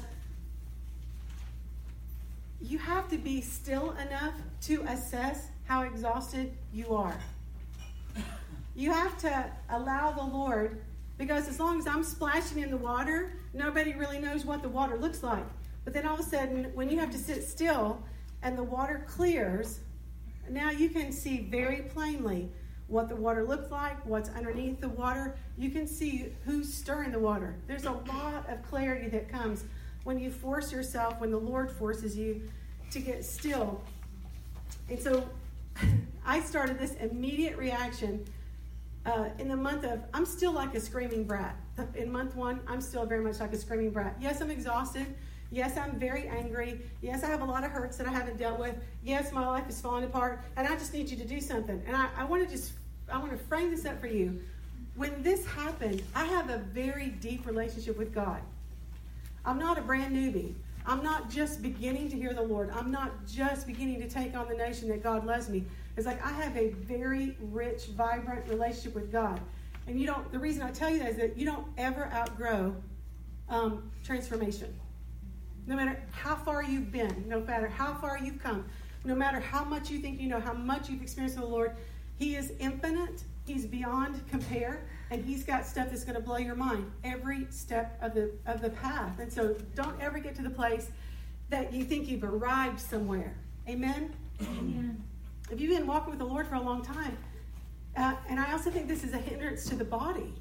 you 2.60 2.78
have 2.78 3.08
to 3.08 3.18
be 3.18 3.40
still 3.40 3.90
enough 3.92 4.34
to 4.62 4.82
assess 4.82 5.48
how 5.64 5.83
exhausted 5.83 6.52
you 6.73 6.95
are. 6.95 7.19
You 8.75 8.90
have 8.90 9.19
to 9.19 9.50
allow 9.71 10.12
the 10.12 10.25
Lord, 10.25 10.83
because 11.19 11.49
as 11.49 11.61
long 11.61 11.78
as 11.78 11.87
I'm 11.87 12.02
splashing 12.02 12.62
in 12.62 12.71
the 12.71 12.76
water, 12.76 13.35
nobody 13.52 13.95
really 13.95 14.19
knows 14.19 14.45
what 14.45 14.62
the 14.62 14.69
water 14.69 14.97
looks 14.97 15.23
like. 15.23 15.45
But 15.85 15.92
then 15.92 16.07
all 16.07 16.14
of 16.14 16.21
a 16.21 16.23
sudden, 16.23 16.71
when 16.75 16.88
you 16.88 16.99
have 16.99 17.11
to 17.11 17.19
sit 17.19 17.45
still 17.45 18.02
and 18.42 18.57
the 18.57 18.62
water 18.62 19.04
clears, 19.07 19.81
now 20.49 20.71
you 20.71 20.88
can 20.88 21.12
see 21.12 21.47
very 21.50 21.83
plainly 21.83 22.49
what 22.88 23.09
the 23.09 23.16
water 23.16 23.45
looks 23.45 23.71
like, 23.71 24.04
what's 24.04 24.28
underneath 24.31 24.81
the 24.81 24.88
water. 24.88 25.37
You 25.57 25.71
can 25.71 25.87
see 25.87 26.26
who's 26.45 26.73
stirring 26.73 27.12
the 27.12 27.19
water. 27.19 27.57
There's 27.66 27.85
a 27.85 27.92
lot 27.92 28.49
of 28.49 28.62
clarity 28.69 29.09
that 29.09 29.31
comes 29.31 29.64
when 30.04 30.19
you 30.19 30.31
force 30.31 30.73
yourself, 30.73 31.21
when 31.21 31.31
the 31.31 31.38
Lord 31.38 31.71
forces 31.71 32.16
you 32.16 32.42
to 32.90 32.99
get 32.99 33.25
still. 33.25 33.81
And 34.90 34.99
so 35.00 35.28
I 36.24 36.40
started 36.40 36.78
this 36.78 36.94
immediate 36.94 37.56
reaction 37.56 38.24
uh, 39.04 39.30
in 39.38 39.48
the 39.48 39.56
month 39.56 39.84
of, 39.84 40.00
I'm 40.14 40.24
still 40.24 40.52
like 40.52 40.74
a 40.74 40.80
screaming 40.80 41.24
brat. 41.24 41.56
In 41.94 42.12
month 42.12 42.36
one, 42.36 42.60
I'm 42.68 42.80
still 42.80 43.04
very 43.04 43.22
much 43.22 43.40
like 43.40 43.52
a 43.52 43.58
screaming 43.58 43.90
brat. 43.90 44.16
Yes, 44.20 44.40
I'm 44.40 44.50
exhausted. 44.50 45.06
Yes, 45.50 45.76
I'm 45.76 45.98
very 45.98 46.28
angry. 46.28 46.80
Yes, 47.02 47.24
I 47.24 47.26
have 47.26 47.42
a 47.42 47.44
lot 47.44 47.64
of 47.64 47.70
hurts 47.70 47.96
that 47.98 48.06
I 48.06 48.10
haven't 48.10 48.38
dealt 48.38 48.58
with. 48.58 48.76
Yes, 49.04 49.32
my 49.32 49.46
life 49.46 49.68
is 49.68 49.80
falling 49.80 50.04
apart. 50.04 50.42
And 50.56 50.66
I 50.66 50.74
just 50.76 50.94
need 50.94 51.10
you 51.10 51.16
to 51.16 51.26
do 51.26 51.40
something. 51.40 51.82
And 51.86 51.96
I, 51.96 52.08
I 52.16 52.24
want 52.24 52.44
to 52.44 52.50
just, 52.50 52.72
I 53.12 53.18
want 53.18 53.32
to 53.32 53.36
frame 53.36 53.70
this 53.70 53.84
up 53.84 54.00
for 54.00 54.06
you. 54.06 54.40
When 54.94 55.22
this 55.22 55.44
happened, 55.46 56.02
I 56.14 56.24
have 56.24 56.50
a 56.50 56.58
very 56.58 57.08
deep 57.08 57.46
relationship 57.46 57.98
with 57.98 58.14
God. 58.14 58.40
I'm 59.44 59.58
not 59.58 59.76
a 59.76 59.82
brand 59.82 60.14
newbie. 60.16 60.54
I'm 60.86 61.02
not 61.02 61.30
just 61.30 61.62
beginning 61.62 62.08
to 62.10 62.16
hear 62.16 62.34
the 62.34 62.42
Lord. 62.42 62.70
I'm 62.74 62.90
not 62.90 63.26
just 63.26 63.66
beginning 63.66 64.00
to 64.00 64.08
take 64.08 64.36
on 64.36 64.48
the 64.48 64.54
nation 64.54 64.88
that 64.88 65.02
God 65.02 65.24
loves 65.24 65.48
me. 65.48 65.64
It's 65.96 66.06
like 66.06 66.24
I 66.24 66.32
have 66.32 66.56
a 66.56 66.70
very 66.70 67.36
rich, 67.40 67.86
vibrant 67.86 68.48
relationship 68.48 68.94
with 68.94 69.12
God. 69.12 69.40
And 69.86 70.00
you 70.00 70.06
don't, 70.06 70.30
the 70.32 70.38
reason 70.38 70.62
I 70.62 70.70
tell 70.70 70.90
you 70.90 70.98
that 71.00 71.10
is 71.10 71.16
that 71.16 71.36
you 71.36 71.44
don't 71.44 71.66
ever 71.76 72.06
outgrow 72.12 72.74
um, 73.48 73.90
transformation. 74.04 74.74
No 75.66 75.76
matter 75.76 76.02
how 76.10 76.34
far 76.34 76.62
you've 76.62 76.90
been, 76.90 77.24
no 77.28 77.40
matter 77.40 77.68
how 77.68 77.94
far 77.94 78.18
you've 78.18 78.42
come, 78.42 78.64
no 79.04 79.14
matter 79.14 79.40
how 79.40 79.64
much 79.64 79.90
you 79.90 79.98
think 79.98 80.20
you 80.20 80.28
know, 80.28 80.40
how 80.40 80.52
much 80.52 80.88
you've 80.88 81.02
experienced 81.02 81.36
with 81.36 81.46
the 81.46 81.52
Lord, 81.52 81.76
He 82.16 82.36
is 82.36 82.52
infinite, 82.58 83.22
He's 83.44 83.66
beyond 83.66 84.20
compare, 84.28 84.86
and 85.12 85.23
He's 85.23 85.45
got 85.45 85.66
stuff 85.66 85.90
that's 85.90 86.04
going 86.04 86.16
to 86.16 86.23
blow 86.23 86.38
your 86.38 86.54
mind 86.54 86.90
every 87.04 87.47
step 87.50 87.99
of 88.00 88.14
the 88.14 88.33
of 88.47 88.62
the 88.62 88.71
path. 88.71 89.19
And 89.19 89.31
so, 89.31 89.54
don't 89.75 90.00
ever 90.00 90.19
get 90.19 90.35
to 90.37 90.42
the 90.42 90.50
place 90.50 90.90
that 91.50 91.73
you 91.73 91.85
think 91.85 92.09
you've 92.09 92.25
arrived 92.25 92.81
somewhere. 92.81 93.37
Amen. 93.69 94.14
Amen. 94.40 95.04
If 95.50 95.61
you've 95.61 95.76
been 95.76 95.87
walking 95.87 96.11
with 96.11 96.19
the 96.19 96.25
Lord 96.25 96.47
for 96.47 96.54
a 96.54 96.61
long 96.61 96.83
time, 96.83 97.16
uh, 97.95 98.14
and 98.28 98.40
I 98.40 98.52
also 98.52 98.71
think 98.71 98.88
this 98.88 99.04
is 99.04 99.12
a 99.12 99.19
hindrance 99.19 99.69
to 99.69 99.76
the 99.76 99.85
body 99.85 100.33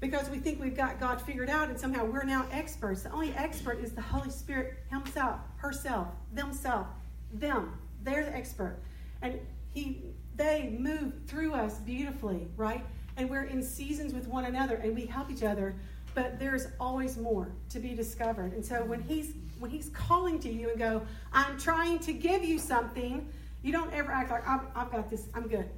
because 0.00 0.28
we 0.28 0.36
think 0.36 0.60
we've 0.60 0.76
got 0.76 1.00
God 1.00 1.22
figured 1.22 1.48
out 1.48 1.70
and 1.70 1.80
somehow 1.80 2.04
we're 2.04 2.24
now 2.24 2.46
experts. 2.52 3.02
The 3.02 3.10
only 3.10 3.32
expert 3.32 3.82
is 3.82 3.92
the 3.92 4.02
Holy 4.02 4.28
Spirit 4.28 4.74
Himself, 4.90 5.40
herself, 5.56 6.08
themselves, 6.34 6.88
them. 7.32 7.78
They're 8.02 8.26
the 8.26 8.36
expert. 8.36 8.80
And 9.22 9.40
He 9.72 10.02
they 10.36 10.76
move 10.78 11.14
through 11.26 11.54
us 11.54 11.78
beautifully, 11.78 12.48
right? 12.56 12.84
And 13.16 13.30
we're 13.30 13.44
in 13.44 13.62
seasons 13.62 14.12
with 14.12 14.26
one 14.26 14.44
another 14.44 14.76
and 14.76 14.94
we 14.94 15.06
help 15.06 15.30
each 15.30 15.42
other, 15.42 15.74
but 16.14 16.38
there's 16.38 16.66
always 16.80 17.16
more 17.16 17.48
to 17.70 17.78
be 17.78 17.94
discovered. 17.94 18.52
And 18.52 18.64
so 18.64 18.84
when 18.84 19.02
he's 19.02 19.34
when 19.58 19.70
he's 19.70 19.88
calling 19.90 20.38
to 20.40 20.52
you 20.52 20.70
and 20.70 20.78
go, 20.78 21.02
I'm 21.32 21.58
trying 21.58 21.98
to 22.00 22.12
give 22.12 22.44
you 22.44 22.58
something, 22.58 23.26
you 23.62 23.72
don't 23.72 23.92
ever 23.92 24.12
act 24.12 24.30
like 24.30 24.46
I've, 24.46 24.60
I've 24.74 24.90
got 24.90 25.08
this, 25.08 25.26
I'm 25.32 25.48
good. 25.48 25.68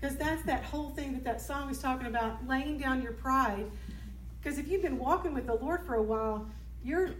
Because 0.00 0.16
that's 0.16 0.42
that 0.44 0.62
whole 0.64 0.90
thing 0.90 1.12
that 1.14 1.24
that 1.24 1.40
song 1.40 1.70
is 1.70 1.78
talking 1.78 2.06
about, 2.06 2.46
laying 2.46 2.78
down 2.78 3.02
your 3.02 3.12
pride. 3.12 3.64
Because 4.40 4.58
if 4.58 4.68
you've 4.68 4.82
been 4.82 4.98
walking 4.98 5.32
with 5.32 5.46
the 5.46 5.54
Lord 5.54 5.84
for 5.86 5.94
a 5.94 6.02
while, 6.02 6.46
you're, 6.84 7.10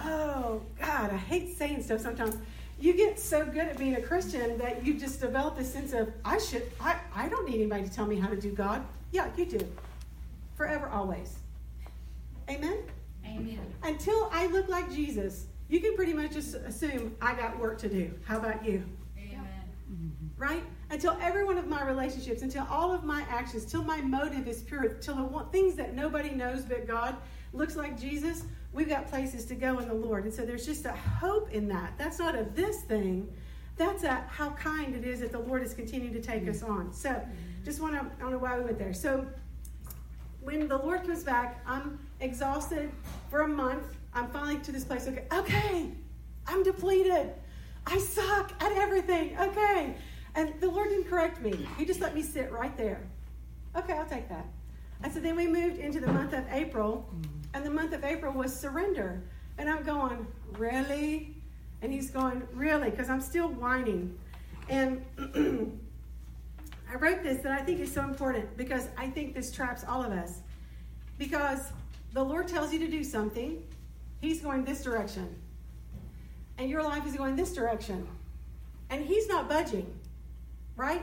oh, 0.00 0.62
God, 0.78 1.10
I 1.12 1.16
hate 1.16 1.56
saying 1.56 1.82
stuff 1.82 2.00
sometimes. 2.00 2.36
You 2.82 2.94
get 2.94 3.16
so 3.16 3.46
good 3.46 3.68
at 3.68 3.78
being 3.78 3.94
a 3.94 4.02
Christian 4.02 4.58
that 4.58 4.84
you 4.84 4.94
just 4.94 5.20
develop 5.20 5.56
this 5.56 5.72
sense 5.72 5.92
of, 5.92 6.12
I 6.24 6.38
should, 6.38 6.64
I, 6.80 6.96
I 7.14 7.28
don't 7.28 7.48
need 7.48 7.54
anybody 7.54 7.84
to 7.84 7.88
tell 7.92 8.06
me 8.06 8.16
how 8.16 8.26
to 8.26 8.34
do 8.34 8.50
God. 8.50 8.84
Yeah, 9.12 9.28
you 9.36 9.46
do. 9.46 9.64
Forever, 10.56 10.88
always. 10.88 11.36
Amen? 12.50 12.78
Amen. 13.24 13.60
Until 13.84 14.28
I 14.32 14.48
look 14.48 14.68
like 14.68 14.90
Jesus, 14.90 15.46
you 15.68 15.78
can 15.78 15.94
pretty 15.94 16.12
much 16.12 16.32
just 16.32 16.56
assume 16.56 17.14
I 17.22 17.34
got 17.34 17.56
work 17.56 17.78
to 17.82 17.88
do. 17.88 18.10
How 18.24 18.38
about 18.38 18.66
you? 18.66 18.82
Amen. 19.16 20.16
right? 20.36 20.64
Until 20.90 21.16
every 21.22 21.44
one 21.44 21.58
of 21.58 21.68
my 21.68 21.84
relationships, 21.84 22.42
until 22.42 22.66
all 22.68 22.92
of 22.92 23.04
my 23.04 23.24
actions, 23.30 23.64
till 23.64 23.84
my 23.84 24.00
motive 24.00 24.48
is 24.48 24.60
pure, 24.64 24.88
till 24.94 25.14
the 25.14 25.22
one, 25.22 25.48
things 25.50 25.76
that 25.76 25.94
nobody 25.94 26.30
knows 26.30 26.62
but 26.62 26.88
God 26.88 27.14
looks 27.52 27.76
like 27.76 28.00
Jesus, 28.00 28.44
we've 28.72 28.88
got 28.88 29.08
places 29.08 29.44
to 29.46 29.54
go 29.54 29.78
in 29.78 29.88
the 29.88 29.94
Lord. 29.94 30.24
And 30.24 30.32
so 30.32 30.44
there's 30.44 30.66
just 30.66 30.84
a 30.84 30.92
hope 30.92 31.50
in 31.52 31.68
that. 31.68 31.94
That's 31.98 32.18
not 32.18 32.34
a 32.34 32.44
this 32.54 32.82
thing. 32.82 33.32
That's 33.76 34.04
a 34.04 34.24
how 34.28 34.50
kind 34.50 34.94
it 34.94 35.04
is 35.04 35.20
that 35.20 35.32
the 35.32 35.38
Lord 35.38 35.62
is 35.62 35.74
continuing 35.74 36.14
to 36.14 36.20
take 36.20 36.48
us 36.48 36.62
on. 36.62 36.92
So 36.92 37.20
just 37.64 37.80
want 37.80 37.94
to, 37.94 38.00
I 38.00 38.20
don't 38.20 38.32
know 38.32 38.38
why 38.38 38.58
we 38.58 38.64
went 38.64 38.78
there. 38.78 38.94
So 38.94 39.26
when 40.40 40.68
the 40.68 40.76
Lord 40.76 41.02
comes 41.02 41.22
back, 41.22 41.62
I'm 41.66 41.98
exhausted 42.20 42.90
for 43.30 43.42
a 43.42 43.48
month. 43.48 43.84
I'm 44.14 44.28
finally 44.28 44.58
to 44.58 44.72
this 44.72 44.84
place. 44.84 45.06
Okay, 45.06 45.24
okay, 45.32 45.90
I'm 46.46 46.62
depleted. 46.62 47.32
I 47.86 47.98
suck 47.98 48.52
at 48.60 48.72
everything. 48.72 49.36
Okay. 49.38 49.94
And 50.34 50.54
the 50.60 50.70
Lord 50.70 50.88
didn't 50.88 51.08
correct 51.08 51.42
me. 51.42 51.66
He 51.76 51.84
just 51.84 52.00
let 52.00 52.14
me 52.14 52.22
sit 52.22 52.50
right 52.50 52.76
there. 52.76 53.02
Okay, 53.76 53.94
I'll 53.94 54.06
take 54.06 54.28
that. 54.28 54.46
And 55.02 55.12
so 55.12 55.20
then 55.20 55.36
we 55.36 55.46
moved 55.46 55.78
into 55.78 56.00
the 56.00 56.06
month 56.06 56.32
of 56.32 56.44
April, 56.50 57.08
and 57.54 57.64
the 57.64 57.70
month 57.70 57.92
of 57.92 58.04
April 58.04 58.32
was 58.32 58.54
surrender. 58.54 59.22
And 59.58 59.68
I'm 59.68 59.82
going, 59.82 60.26
really? 60.58 61.34
And 61.82 61.92
he's 61.92 62.10
going, 62.10 62.42
really? 62.54 62.90
Because 62.90 63.10
I'm 63.10 63.20
still 63.20 63.48
whining. 63.48 64.18
And 64.68 65.04
I 66.90 66.96
wrote 66.96 67.22
this 67.22 67.42
that 67.42 67.52
I 67.52 67.62
think 67.62 67.80
is 67.80 67.92
so 67.92 68.02
important 68.02 68.56
because 68.56 68.88
I 68.96 69.08
think 69.08 69.34
this 69.34 69.50
traps 69.50 69.84
all 69.86 70.02
of 70.02 70.12
us. 70.12 70.40
Because 71.18 71.72
the 72.12 72.22
Lord 72.22 72.48
tells 72.48 72.72
you 72.72 72.78
to 72.80 72.88
do 72.88 73.04
something, 73.04 73.62
He's 74.20 74.40
going 74.40 74.64
this 74.64 74.84
direction. 74.84 75.34
And 76.58 76.70
your 76.70 76.82
life 76.82 77.06
is 77.06 77.16
going 77.16 77.34
this 77.34 77.52
direction. 77.52 78.06
And 78.90 79.04
He's 79.04 79.26
not 79.26 79.48
budging, 79.48 79.92
right? 80.76 81.02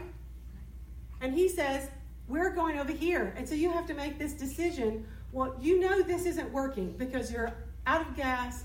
And 1.21 1.33
He 1.33 1.49
says, 1.49 1.89
We're 2.27 2.51
going 2.51 2.79
over 2.79 2.91
here. 2.91 3.33
And 3.35 3.47
so 3.47 3.55
you 3.55 3.71
have 3.71 3.85
to 3.87 3.93
make 3.93 4.17
this 4.17 4.33
decision. 4.33 5.05
Well, 5.31 5.55
you 5.59 5.79
know 5.79 6.01
this 6.01 6.25
isn't 6.25 6.51
working 6.51 6.93
because 6.97 7.31
you're 7.31 7.53
out 7.85 8.01
of 8.01 8.15
gas, 8.15 8.63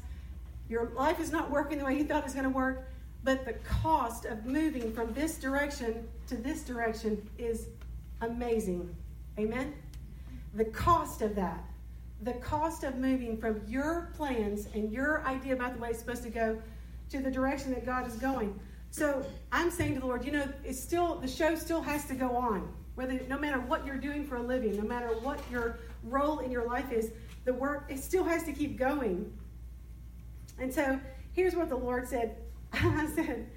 your 0.68 0.90
life 0.96 1.20
is 1.20 1.30
not 1.30 1.50
working 1.50 1.78
the 1.78 1.84
way 1.84 1.96
you 1.96 2.04
thought 2.04 2.18
it 2.18 2.24
was 2.24 2.32
going 2.32 2.44
to 2.44 2.50
work. 2.50 2.88
But 3.22 3.46
the 3.46 3.54
cost 3.54 4.26
of 4.26 4.44
moving 4.44 4.92
from 4.92 5.12
this 5.14 5.38
direction 5.38 6.06
to 6.26 6.36
this 6.36 6.62
direction 6.62 7.26
is 7.38 7.68
amazing. 8.20 8.94
Amen? 9.38 9.74
The 10.54 10.66
cost 10.66 11.22
of 11.22 11.34
that, 11.34 11.64
the 12.22 12.34
cost 12.34 12.84
of 12.84 12.96
moving 12.96 13.38
from 13.38 13.62
your 13.66 14.10
plans 14.14 14.68
and 14.74 14.92
your 14.92 15.24
idea 15.26 15.54
about 15.54 15.74
the 15.74 15.80
way 15.80 15.90
it's 15.90 15.98
supposed 15.98 16.22
to 16.24 16.30
go 16.30 16.60
to 17.10 17.20
the 17.20 17.30
direction 17.30 17.70
that 17.72 17.86
God 17.86 18.06
is 18.06 18.14
going. 18.16 18.58
So 18.90 19.24
I'm 19.50 19.70
saying 19.70 19.94
to 19.94 20.00
the 20.00 20.06
Lord, 20.06 20.24
you 20.24 20.32
know, 20.32 20.48
it's 20.62 20.80
still 20.80 21.16
the 21.16 21.28
show 21.28 21.54
still 21.56 21.82
has 21.82 22.06
to 22.06 22.14
go 22.14 22.36
on. 22.36 22.68
Whether 22.94 23.20
no 23.28 23.38
matter 23.38 23.58
what 23.60 23.84
you're 23.84 23.96
doing 23.96 24.24
for 24.24 24.36
a 24.36 24.42
living, 24.42 24.76
no 24.76 24.84
matter 24.84 25.08
what 25.08 25.40
your 25.50 25.78
role 26.04 26.38
in 26.38 26.50
your 26.50 26.66
life 26.66 26.92
is, 26.92 27.10
the 27.44 27.52
work 27.52 27.86
it 27.88 27.98
still 27.98 28.24
has 28.24 28.44
to 28.44 28.52
keep 28.52 28.78
going. 28.78 29.32
And 30.58 30.72
so 30.72 31.00
here's 31.32 31.54
what 31.54 31.68
the 31.68 31.76
Lord 31.76 32.08
said 32.08 32.36
I 32.72 33.06
said, 33.14 33.48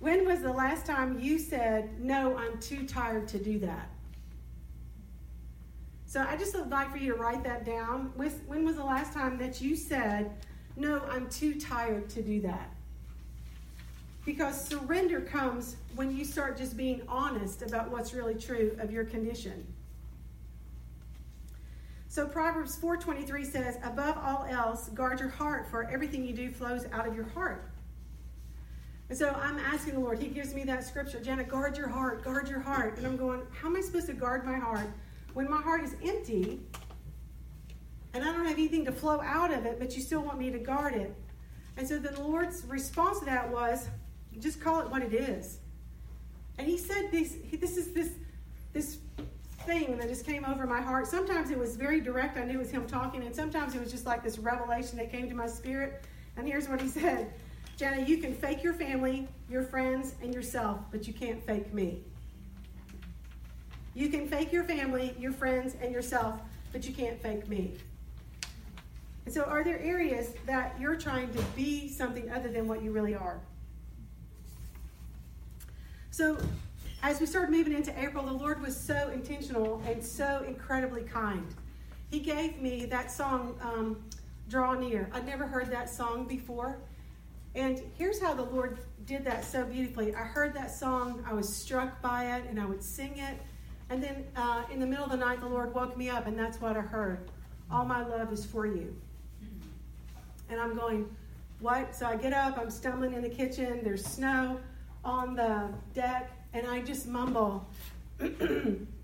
When 0.00 0.26
was 0.26 0.40
the 0.40 0.52
last 0.52 0.86
time 0.86 1.18
you 1.20 1.38
said, 1.38 2.00
No, 2.00 2.36
I'm 2.36 2.58
too 2.60 2.86
tired 2.86 3.28
to 3.28 3.38
do 3.38 3.58
that? 3.60 3.88
So 6.06 6.24
I 6.28 6.36
just 6.36 6.54
would 6.56 6.70
like 6.70 6.90
for 6.90 6.98
you 6.98 7.12
to 7.12 7.18
write 7.18 7.42
that 7.44 7.64
down. 7.64 8.12
When 8.14 8.64
was 8.64 8.76
the 8.76 8.84
last 8.84 9.12
time 9.12 9.36
that 9.38 9.60
you 9.60 9.74
said, 9.74 10.30
No, 10.76 11.00
I'm 11.10 11.28
too 11.28 11.60
tired 11.60 12.08
to 12.10 12.22
do 12.22 12.40
that? 12.42 12.72
Because 14.24 14.66
surrender 14.66 15.20
comes 15.20 15.76
when 15.96 16.16
you 16.16 16.24
start 16.24 16.56
just 16.56 16.76
being 16.76 17.02
honest 17.08 17.62
about 17.62 17.90
what's 17.90 18.14
really 18.14 18.34
true 18.34 18.76
of 18.80 18.90
your 18.90 19.04
condition. 19.04 19.66
So 22.08 22.26
Proverbs 22.26 22.76
4:23 22.76 23.44
says, 23.44 23.76
"Above 23.82 24.16
all 24.16 24.46
else, 24.48 24.88
guard 24.90 25.20
your 25.20 25.28
heart, 25.28 25.66
for 25.68 25.84
everything 25.90 26.24
you 26.24 26.32
do 26.32 26.50
flows 26.50 26.86
out 26.92 27.06
of 27.06 27.14
your 27.14 27.24
heart." 27.24 27.70
And 29.08 29.18
so 29.18 29.30
I'm 29.30 29.58
asking 29.58 29.94
the 29.94 30.00
Lord, 30.00 30.18
He 30.18 30.28
gives 30.28 30.54
me 30.54 30.64
that 30.64 30.84
scripture, 30.84 31.20
Jenna, 31.20 31.44
guard 31.44 31.76
your 31.76 31.88
heart, 31.88 32.24
guard 32.24 32.48
your 32.48 32.60
heart. 32.60 32.96
And 32.96 33.06
I'm 33.06 33.16
going, 33.16 33.42
how 33.52 33.68
am 33.68 33.76
I 33.76 33.80
supposed 33.80 34.06
to 34.06 34.14
guard 34.14 34.46
my 34.46 34.56
heart 34.56 34.88
when 35.34 35.50
my 35.50 35.60
heart 35.60 35.84
is 35.84 35.94
empty 36.02 36.66
and 38.14 38.24
I 38.24 38.32
don't 38.32 38.46
have 38.46 38.58
anything 38.58 38.84
to 38.86 38.92
flow 38.92 39.20
out 39.20 39.52
of 39.52 39.66
it, 39.66 39.78
but 39.78 39.94
you 39.94 40.02
still 40.02 40.22
want 40.22 40.38
me 40.38 40.50
to 40.50 40.58
guard 40.58 40.94
it? 40.94 41.14
And 41.76 41.86
so 41.86 41.98
the 41.98 42.18
Lord's 42.22 42.64
response 42.64 43.18
to 43.18 43.24
that 43.26 43.50
was, 43.50 43.88
just 44.40 44.60
call 44.60 44.80
it 44.80 44.90
what 44.90 45.02
it 45.02 45.12
is. 45.12 45.58
And 46.58 46.66
He 46.66 46.78
said 46.78 47.10
this, 47.10 47.36
this 47.52 47.76
is 47.76 47.92
this, 47.92 48.10
this 48.72 48.98
thing 49.66 49.96
that 49.98 50.08
just 50.08 50.26
came 50.26 50.44
over 50.44 50.66
my 50.66 50.80
heart. 50.80 51.06
Sometimes 51.06 51.50
it 51.50 51.58
was 51.58 51.76
very 51.76 52.00
direct, 52.00 52.36
I 52.36 52.44
knew 52.44 52.54
it 52.54 52.58
was 52.58 52.70
Him 52.70 52.86
talking, 52.86 53.22
and 53.22 53.34
sometimes 53.34 53.74
it 53.74 53.80
was 53.80 53.90
just 53.90 54.06
like 54.06 54.22
this 54.22 54.38
revelation 54.38 54.98
that 54.98 55.10
came 55.10 55.28
to 55.28 55.34
my 55.34 55.46
spirit. 55.46 56.04
And 56.36 56.46
here's 56.46 56.68
what 56.68 56.80
He 56.80 56.88
said. 56.88 57.32
Jenna, 57.76 58.02
you 58.02 58.18
can 58.18 58.34
fake 58.34 58.62
your 58.62 58.74
family, 58.74 59.26
your 59.50 59.62
friends, 59.62 60.14
and 60.22 60.32
yourself, 60.32 60.78
but 60.92 61.08
you 61.08 61.12
can't 61.12 61.44
fake 61.44 61.72
me. 61.74 62.02
You 63.94 64.08
can 64.08 64.28
fake 64.28 64.52
your 64.52 64.64
family, 64.64 65.14
your 65.18 65.32
friends, 65.32 65.76
and 65.80 65.92
yourself, 65.92 66.40
but 66.72 66.86
you 66.86 66.92
can't 66.92 67.20
fake 67.20 67.48
me. 67.48 67.74
And 69.24 69.32
so, 69.32 69.42
are 69.42 69.64
there 69.64 69.80
areas 69.80 70.34
that 70.46 70.76
you're 70.78 70.96
trying 70.96 71.32
to 71.32 71.42
be 71.56 71.88
something 71.88 72.30
other 72.30 72.48
than 72.48 72.68
what 72.68 72.82
you 72.82 72.92
really 72.92 73.14
are? 73.14 73.40
So, 76.16 76.38
as 77.02 77.18
we 77.18 77.26
started 77.26 77.50
moving 77.50 77.72
into 77.72 77.90
April, 78.00 78.24
the 78.24 78.32
Lord 78.32 78.62
was 78.62 78.76
so 78.76 79.10
intentional 79.12 79.82
and 79.84 80.00
so 80.00 80.44
incredibly 80.46 81.02
kind. 81.02 81.44
He 82.08 82.20
gave 82.20 82.62
me 82.62 82.84
that 82.84 83.10
song, 83.10 83.58
um, 83.60 84.00
Draw 84.48 84.74
Near. 84.74 85.10
I'd 85.12 85.26
never 85.26 85.44
heard 85.44 85.72
that 85.72 85.90
song 85.90 86.28
before. 86.28 86.78
And 87.56 87.82
here's 87.98 88.20
how 88.20 88.32
the 88.32 88.44
Lord 88.44 88.78
did 89.06 89.24
that 89.24 89.44
so 89.44 89.64
beautifully. 89.64 90.14
I 90.14 90.20
heard 90.20 90.54
that 90.54 90.70
song, 90.70 91.24
I 91.28 91.32
was 91.32 91.52
struck 91.52 92.00
by 92.00 92.36
it, 92.36 92.44
and 92.48 92.60
I 92.60 92.64
would 92.64 92.84
sing 92.84 93.18
it. 93.18 93.36
And 93.90 94.00
then 94.00 94.24
uh, 94.36 94.62
in 94.72 94.78
the 94.78 94.86
middle 94.86 95.06
of 95.06 95.10
the 95.10 95.16
night, 95.16 95.40
the 95.40 95.48
Lord 95.48 95.74
woke 95.74 95.96
me 95.96 96.10
up, 96.10 96.28
and 96.28 96.38
that's 96.38 96.60
what 96.60 96.76
I 96.76 96.80
heard. 96.80 97.28
All 97.72 97.84
my 97.84 98.06
love 98.06 98.32
is 98.32 98.46
for 98.46 98.66
you. 98.66 98.94
And 100.48 100.60
I'm 100.60 100.76
going, 100.76 101.12
what? 101.58 101.92
So 101.92 102.06
I 102.06 102.14
get 102.14 102.32
up, 102.32 102.56
I'm 102.56 102.70
stumbling 102.70 103.14
in 103.14 103.22
the 103.22 103.28
kitchen, 103.28 103.80
there's 103.82 104.04
snow 104.04 104.60
on 105.04 105.34
the 105.34 105.70
deck, 105.92 106.30
and 106.52 106.66
I 106.66 106.80
just 106.80 107.06
mumble, 107.06 107.66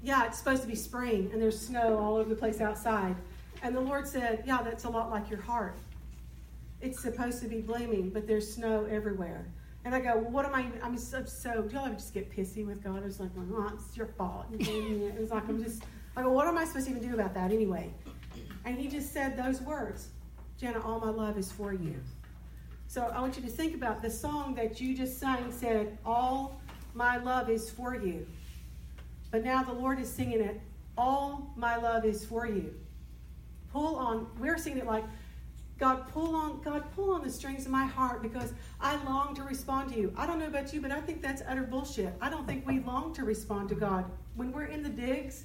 Yeah, 0.03 0.27
it's 0.27 0.39
supposed 0.39 0.63
to 0.63 0.69
be 0.69 0.75
spring, 0.75 1.29
and 1.33 1.43
there's 1.43 1.59
snow 1.59 1.99
all 1.99 2.17
over 2.17 2.29
the 2.29 2.35
place 2.35 2.61
outside. 2.61 3.15
And 3.63 3.77
the 3.77 3.81
Lord 3.81 4.09
said, 4.09 4.45
Yeah, 4.47 4.63
that's 4.63 4.85
a 4.85 4.89
lot 4.89 5.11
like 5.11 5.29
your 5.29 5.41
heart. 5.41 5.77
It's 6.81 7.03
supposed 7.03 7.43
to 7.43 7.49
be 7.49 7.61
blooming, 7.61 8.09
but 8.09 8.27
there's 8.27 8.51
snow 8.51 8.87
everywhere. 8.91 9.47
And 9.85 9.95
I 9.95 10.01
go, 10.01 10.17
well, 10.17 10.31
what 10.31 10.47
am 10.47 10.55
I? 10.55 10.67
I'm 10.83 10.97
so, 10.97 11.25
so 11.25 11.63
do 11.63 11.75
y'all 11.75 11.87
ever 11.87 11.95
just 11.95 12.13
get 12.13 12.35
pissy 12.35 12.67
with 12.67 12.83
God? 12.83 13.03
It's 13.05 13.21
like, 13.21 13.31
well, 13.35 13.73
it's 13.75 13.97
your 13.97 14.07
fault. 14.07 14.47
It's 14.59 15.31
like, 15.31 15.49
I'm 15.49 15.63
just, 15.63 15.83
I 16.17 16.23
go, 16.23 16.31
what 16.31 16.47
am 16.47 16.59
I 16.59 16.65
supposed 16.65 16.87
to 16.87 16.93
even 16.93 17.07
do 17.07 17.15
about 17.15 17.35
that 17.35 17.51
anyway? 17.51 17.93
And 18.65 18.79
he 18.79 18.89
just 18.89 19.13
said 19.13 19.37
those 19.37 19.61
words 19.63 20.09
Jenna, 20.59 20.83
all 20.83 21.01
my 21.01 21.11
love 21.11 21.39
is 21.39 21.51
for 21.51 21.73
you. 21.73 21.95
So 22.91 23.03
I 23.15 23.21
want 23.21 23.37
you 23.37 23.43
to 23.43 23.49
think 23.49 23.77
about 23.77 24.03
the 24.03 24.11
song 24.11 24.57
that 24.57 24.81
you 24.81 24.97
just 24.97 25.21
sang 25.21 25.53
said, 25.53 25.97
All 26.05 26.61
my 26.93 27.19
love 27.19 27.49
is 27.49 27.71
for 27.71 27.95
you. 27.95 28.27
But 29.31 29.45
now 29.45 29.63
the 29.63 29.73
Lord 29.73 30.01
is 30.01 30.13
singing 30.13 30.41
it, 30.41 30.61
All 30.99 31.53
my 31.55 31.77
love 31.77 32.05
is 32.05 32.25
for 32.25 32.49
you. 32.49 32.75
Pull 33.73 33.95
on, 33.95 34.27
we're 34.41 34.59
singing 34.59 34.81
it 34.81 34.87
like, 34.87 35.05
God, 35.79 36.09
pull 36.09 36.35
on, 36.35 36.61
God, 36.63 36.83
pull 36.97 37.13
on 37.13 37.23
the 37.23 37.31
strings 37.31 37.65
of 37.65 37.71
my 37.71 37.85
heart 37.85 38.23
because 38.23 38.53
I 38.81 38.97
long 39.05 39.37
to 39.37 39.45
respond 39.45 39.93
to 39.93 39.97
you. 39.97 40.13
I 40.17 40.27
don't 40.27 40.41
know 40.41 40.49
about 40.49 40.75
you, 40.75 40.81
but 40.81 40.91
I 40.91 41.01
think 41.01 41.23
that's 41.23 41.43
utter 41.47 41.63
bullshit. 41.63 42.13
I 42.21 42.29
don't 42.29 42.45
think 42.45 42.67
we 42.67 42.81
long 42.81 43.15
to 43.15 43.23
respond 43.23 43.69
to 43.69 43.77
God. 43.77 44.05
When 44.35 44.51
we're 44.51 44.65
in 44.65 44.83
the 44.83 44.89
digs, 44.89 45.45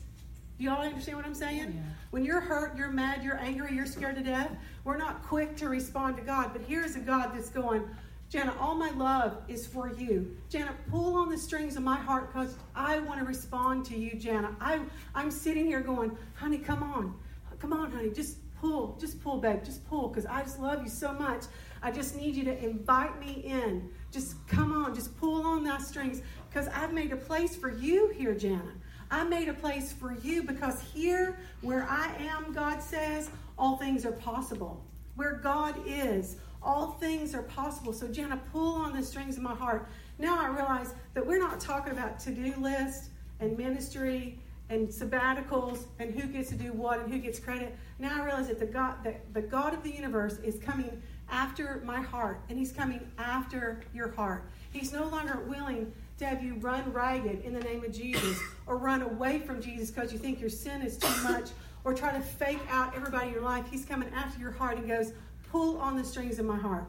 do 0.57 0.63
y'all 0.63 0.81
understand 0.81 1.17
what 1.17 1.25
I'm 1.25 1.35
saying? 1.35 1.73
Yeah. 1.75 1.81
When 2.11 2.23
you're 2.23 2.39
hurt, 2.39 2.77
you're 2.77 2.91
mad, 2.91 3.23
you're 3.23 3.37
angry, 3.39 3.73
you're 3.73 3.85
scared 3.85 4.15
to 4.15 4.23
death, 4.23 4.51
we're 4.83 4.97
not 4.97 5.23
quick 5.23 5.55
to 5.57 5.69
respond 5.69 6.15
to 6.17 6.23
God. 6.23 6.51
But 6.53 6.61
here's 6.61 6.95
a 6.95 6.99
God 6.99 7.31
that's 7.33 7.49
going, 7.49 7.83
Jana, 8.29 8.55
all 8.59 8.75
my 8.75 8.89
love 8.91 9.37
is 9.47 9.67
for 9.67 9.91
you. 9.93 10.35
Jana, 10.49 10.73
pull 10.89 11.17
on 11.17 11.29
the 11.29 11.37
strings 11.37 11.75
of 11.75 11.83
my 11.83 11.97
heart 11.97 12.33
because 12.33 12.55
I 12.75 12.99
want 12.99 13.19
to 13.19 13.25
respond 13.25 13.85
to 13.87 13.97
you, 13.97 14.15
Jana. 14.17 14.55
I, 14.59 14.79
I'm 15.13 15.29
sitting 15.29 15.65
here 15.65 15.81
going, 15.81 16.17
honey, 16.33 16.57
come 16.57 16.83
on. 16.83 17.15
Come 17.59 17.73
on, 17.73 17.91
honey. 17.91 18.09
Just 18.09 18.37
pull, 18.59 18.97
just 18.99 19.21
pull, 19.21 19.37
babe, 19.37 19.63
just 19.63 19.85
pull, 19.87 20.07
because 20.07 20.25
I 20.25 20.41
just 20.41 20.59
love 20.59 20.81
you 20.81 20.89
so 20.89 21.13
much. 21.13 21.43
I 21.81 21.91
just 21.91 22.15
need 22.15 22.35
you 22.35 22.43
to 22.45 22.63
invite 22.63 23.19
me 23.19 23.41
in. 23.45 23.89
Just 24.11 24.45
come 24.47 24.71
on, 24.71 24.95
just 24.95 25.15
pull 25.17 25.45
on 25.45 25.63
that 25.65 25.81
strings, 25.81 26.21
because 26.49 26.67
I've 26.69 26.93
made 26.93 27.11
a 27.11 27.17
place 27.17 27.55
for 27.55 27.69
you 27.71 28.09
here, 28.09 28.33
Jana. 28.33 28.73
I 29.11 29.23
made 29.23 29.49
a 29.49 29.53
place 29.53 29.93
for 29.93 30.13
you 30.23 30.43
because 30.43 30.81
here, 30.81 31.37
where 31.61 31.87
I 31.89 32.11
am, 32.19 32.53
God 32.53 32.81
says, 32.81 33.29
all 33.57 33.77
things 33.77 34.05
are 34.05 34.11
possible. 34.11 34.83
Where 35.15 35.35
God 35.35 35.75
is, 35.85 36.37
all 36.61 36.93
things 36.93 37.33
are 37.35 37.43
possible. 37.43 37.93
So, 37.93 38.07
Jana, 38.07 38.41
pull 38.51 38.75
on 38.75 38.95
the 38.95 39.03
strings 39.03 39.37
of 39.37 39.43
my 39.43 39.53
heart. 39.53 39.87
Now 40.17 40.39
I 40.39 40.47
realize 40.47 40.93
that 41.13 41.25
we're 41.25 41.39
not 41.39 41.59
talking 41.59 41.93
about 41.93 42.19
to 42.21 42.31
do 42.31 42.53
list 42.57 43.09
and 43.39 43.57
ministry 43.57 44.39
and 44.69 44.87
sabbaticals 44.87 45.85
and 45.99 46.13
who 46.13 46.27
gets 46.27 46.49
to 46.49 46.55
do 46.55 46.73
what 46.73 46.99
and 46.99 47.13
who 47.13 47.19
gets 47.19 47.39
credit. 47.39 47.75
Now 47.99 48.19
I 48.19 48.25
realize 48.25 48.47
that 48.47 48.59
the 48.59 48.65
God, 48.65 49.03
that 49.03 49.33
the 49.33 49.41
God 49.41 49.73
of 49.73 49.83
the 49.83 49.91
universe 49.91 50.39
is 50.39 50.57
coming 50.59 51.01
after 51.29 51.81
my 51.85 52.01
heart, 52.01 52.41
and 52.49 52.57
He's 52.57 52.71
coming 52.71 52.99
after 53.17 53.81
your 53.93 54.11
heart. 54.11 54.49
He's 54.71 54.91
no 54.91 55.07
longer 55.07 55.43
willing 55.47 55.91
to 56.17 56.25
have 56.25 56.43
you 56.43 56.55
run 56.55 56.91
ragged 56.93 57.43
in 57.43 57.53
the 57.53 57.59
name 57.59 57.83
of 57.83 57.91
Jesus 57.91 58.39
or 58.67 58.77
run 58.77 59.01
away 59.01 59.39
from 59.39 59.61
Jesus 59.61 59.91
because 59.91 60.13
you 60.13 60.19
think 60.19 60.39
your 60.39 60.49
sin 60.49 60.81
is 60.81 60.97
too 60.97 61.23
much 61.23 61.49
or 61.83 61.93
try 61.93 62.11
to 62.11 62.21
fake 62.21 62.61
out 62.69 62.95
everybody 62.95 63.27
in 63.27 63.33
your 63.33 63.43
life. 63.43 63.65
He's 63.69 63.85
coming 63.85 64.09
after 64.13 64.39
your 64.39 64.51
heart 64.51 64.77
and 64.77 64.87
goes, 64.87 65.13
Pull 65.51 65.77
on 65.77 65.95
the 65.95 66.03
strings 66.03 66.39
of 66.39 66.45
my 66.45 66.57
heart, 66.57 66.85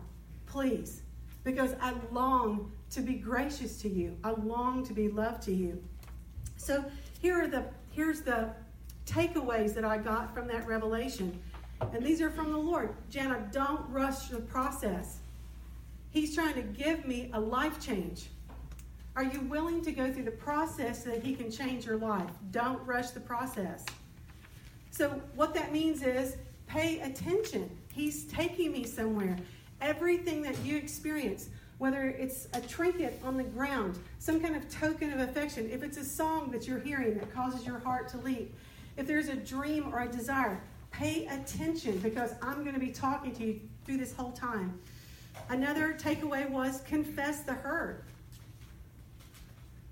please, 0.47 1.03
because 1.45 1.75
I 1.81 1.95
long 2.11 2.73
to 2.91 3.01
be 3.01 3.15
gracious 3.15 3.81
to 3.83 3.89
you. 3.89 4.17
I 4.25 4.31
long 4.31 4.85
to 4.87 4.93
be 4.93 5.09
loved 5.09 5.43
to 5.45 5.53
you. 5.53 5.83
So 6.57 6.85
here 7.21 7.41
are 7.43 7.47
the 7.47 7.65
here's 7.93 8.23
the 8.23 8.51
takeaways 9.07 9.75
that 9.75 9.85
I 9.85 9.99
got 9.99 10.35
from 10.35 10.49
that 10.49 10.67
revelation. 10.67 11.41
And 11.81 12.05
these 12.05 12.21
are 12.21 12.31
from 12.31 12.53
the 12.53 12.59
Lord. 12.59 12.95
Jana, 13.11 13.49
don't 13.53 13.89
rush 13.91 14.29
the 14.29 14.39
process. 14.41 15.19
He's 16.11 16.35
trying 16.35 16.55
to 16.55 16.63
give 16.63 17.07
me 17.07 17.31
a 17.35 17.41
life 17.41 17.81
change. 17.81 18.29
Are 19.17 19.25
you 19.25 19.41
willing 19.41 19.81
to 19.81 19.93
go 19.93 20.13
through 20.13 20.25
the 20.25 20.31
process 20.31 21.05
so 21.05 21.11
that 21.11 21.23
He 21.23 21.35
can 21.35 21.51
change 21.51 21.87
your 21.87 21.97
life? 21.97 22.29
Don't 22.51 22.87
rush 22.87 23.11
the 23.11 23.21
process. 23.21 23.83
So, 24.91 25.09
what 25.35 25.55
that 25.55 25.73
means 25.73 26.03
is 26.03 26.37
pay 26.67 27.01
attention. 27.01 27.71
He's 27.95 28.25
taking 28.25 28.73
me 28.73 28.85
somewhere. 28.85 29.39
Everything 29.81 30.43
that 30.43 30.59
you 30.63 30.77
experience, 30.77 31.49
whether 31.79 32.09
it's 32.09 32.49
a 32.53 32.61
trinket 32.61 33.19
on 33.25 33.39
the 33.39 33.45
ground, 33.45 33.99
some 34.19 34.39
kind 34.39 34.55
of 34.55 34.69
token 34.69 35.11
of 35.15 35.21
affection, 35.21 35.71
if 35.71 35.83
it's 35.83 35.97
a 35.97 36.05
song 36.05 36.51
that 36.51 36.69
you're 36.69 36.81
hearing 36.81 37.15
that 37.15 37.33
causes 37.33 37.67
your 37.67 37.79
heart 37.79 38.09
to 38.11 38.19
leap, 38.19 38.55
if 38.99 39.07
there's 39.07 39.29
a 39.29 39.37
dream 39.37 39.95
or 39.95 40.01
a 40.01 40.09
desire, 40.09 40.61
pay 40.91 41.27
attention 41.27 41.99
because 41.99 42.35
I'm 42.43 42.65
going 42.65 42.75
to 42.75 42.81
be 42.81 42.91
talking 42.91 43.35
to 43.37 43.45
you 43.45 43.61
through 43.87 43.97
this 43.97 44.15
whole 44.15 44.33
time. 44.33 44.79
Another 45.49 45.95
takeaway 45.95 46.49
was 46.51 46.83
confess 46.83 47.41
the 47.41 47.55
hurt. 47.55 48.05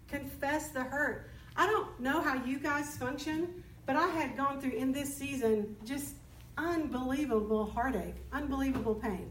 Confess 0.08 0.68
the 0.68 0.82
hurt. 0.82 1.30
I 1.56 1.66
don't 1.66 1.98
know 2.00 2.20
how 2.20 2.42
you 2.44 2.58
guys 2.58 2.96
function, 2.96 3.62
but 3.86 3.96
I 3.96 4.06
had 4.08 4.36
gone 4.36 4.60
through 4.60 4.72
in 4.72 4.92
this 4.92 5.14
season 5.14 5.76
just 5.84 6.14
unbelievable 6.56 7.66
heartache, 7.66 8.14
unbelievable 8.32 8.94
pain 8.94 9.30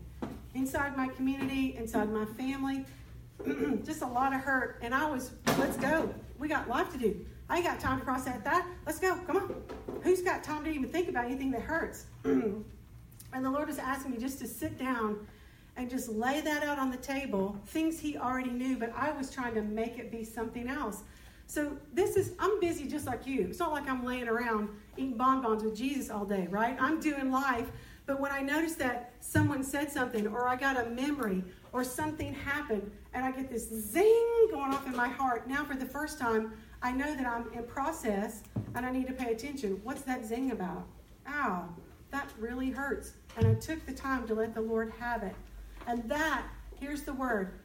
inside 0.53 0.95
my 0.95 1.07
community, 1.07 1.75
inside 1.77 2.12
my 2.12 2.25
family, 2.25 2.86
just 3.83 4.01
a 4.01 4.07
lot 4.07 4.33
of 4.33 4.41
hurt. 4.41 4.79
And 4.81 4.93
I 4.93 5.09
was, 5.09 5.31
let's 5.57 5.77
go. 5.77 6.13
We 6.38 6.47
got 6.47 6.69
life 6.69 6.91
to 6.93 6.97
do. 6.97 7.25
I 7.49 7.57
ain't 7.57 7.65
got 7.65 7.79
time 7.79 7.99
to 7.99 8.05
process 8.05 8.41
that. 8.43 8.65
Let's 8.86 8.99
go. 8.99 9.15
Come 9.27 9.38
on. 9.38 9.63
Who's 10.01 10.21
got 10.21 10.43
time 10.43 10.63
to 10.63 10.69
even 10.69 10.89
think 10.89 11.09
about 11.09 11.25
anything 11.25 11.51
that 11.51 11.62
hurts? 11.62 12.05
and 12.23 12.63
the 13.33 13.49
Lord 13.49 13.67
was 13.67 13.79
asking 13.79 14.12
me 14.12 14.17
just 14.17 14.39
to 14.39 14.47
sit 14.47 14.77
down 14.77 15.25
and 15.75 15.89
just 15.89 16.09
lay 16.09 16.41
that 16.41 16.63
out 16.63 16.77
on 16.79 16.91
the 16.91 16.97
table, 16.97 17.59
things 17.67 17.99
He 17.99 18.17
already 18.17 18.51
knew, 18.51 18.77
but 18.77 18.93
I 18.95 19.12
was 19.12 19.31
trying 19.31 19.55
to 19.55 19.62
make 19.62 19.97
it 19.97 20.12
be 20.12 20.23
something 20.23 20.67
else. 20.67 21.03
So 21.47 21.77
this 21.93 22.15
is, 22.15 22.33
I'm 22.39 22.59
busy 22.59 22.88
just 22.88 23.05
like 23.05 23.27
you. 23.27 23.47
It's 23.49 23.59
not 23.59 23.71
like 23.71 23.89
I'm 23.89 24.05
laying 24.05 24.27
around 24.27 24.69
eating 24.97 25.17
bonbons 25.17 25.63
with 25.63 25.75
Jesus 25.75 26.09
all 26.09 26.25
day, 26.25 26.47
right? 26.49 26.77
I'm 26.79 26.99
doing 26.99 27.31
life. 27.31 27.69
But 28.05 28.19
when 28.19 28.31
I 28.31 28.41
notice 28.41 28.75
that 28.75 29.13
someone 29.19 29.63
said 29.63 29.91
something, 29.91 30.27
or 30.27 30.47
I 30.47 30.55
got 30.55 30.77
a 30.77 30.89
memory, 30.89 31.43
or 31.71 31.83
something 31.83 32.33
happened, 32.33 32.91
and 33.13 33.23
I 33.25 33.31
get 33.31 33.49
this 33.49 33.69
zing 33.69 34.47
going 34.51 34.73
off 34.73 34.86
in 34.88 34.95
my 34.95 35.07
heart, 35.07 35.47
now 35.47 35.63
for 35.63 35.75
the 35.75 35.86
first 35.86 36.19
time, 36.19 36.53
I 36.81 36.91
know 36.91 37.15
that 37.15 37.25
I'm 37.25 37.51
in 37.53 37.63
process 37.63 38.43
and 38.75 38.86
I 38.86 38.91
need 38.91 39.07
to 39.07 39.13
pay 39.13 39.31
attention. 39.31 39.79
What's 39.83 40.01
that 40.01 40.25
zing 40.25 40.51
about? 40.51 40.86
Ow, 41.27 41.69
that 42.12 42.29
really 42.38 42.71
hurts. 42.71 43.13
And 43.38 43.47
I 43.47 43.53
took 43.53 43.86
the 43.86 43.93
time 43.93 44.27
to 44.27 44.33
let 44.33 44.53
the 44.53 44.62
Lord 44.62 44.91
have 44.99 45.23
it. 45.23 45.36
And 45.87 46.09
that, 46.09 46.43
here's 46.79 47.03
the 47.03 47.13
word 47.13 47.59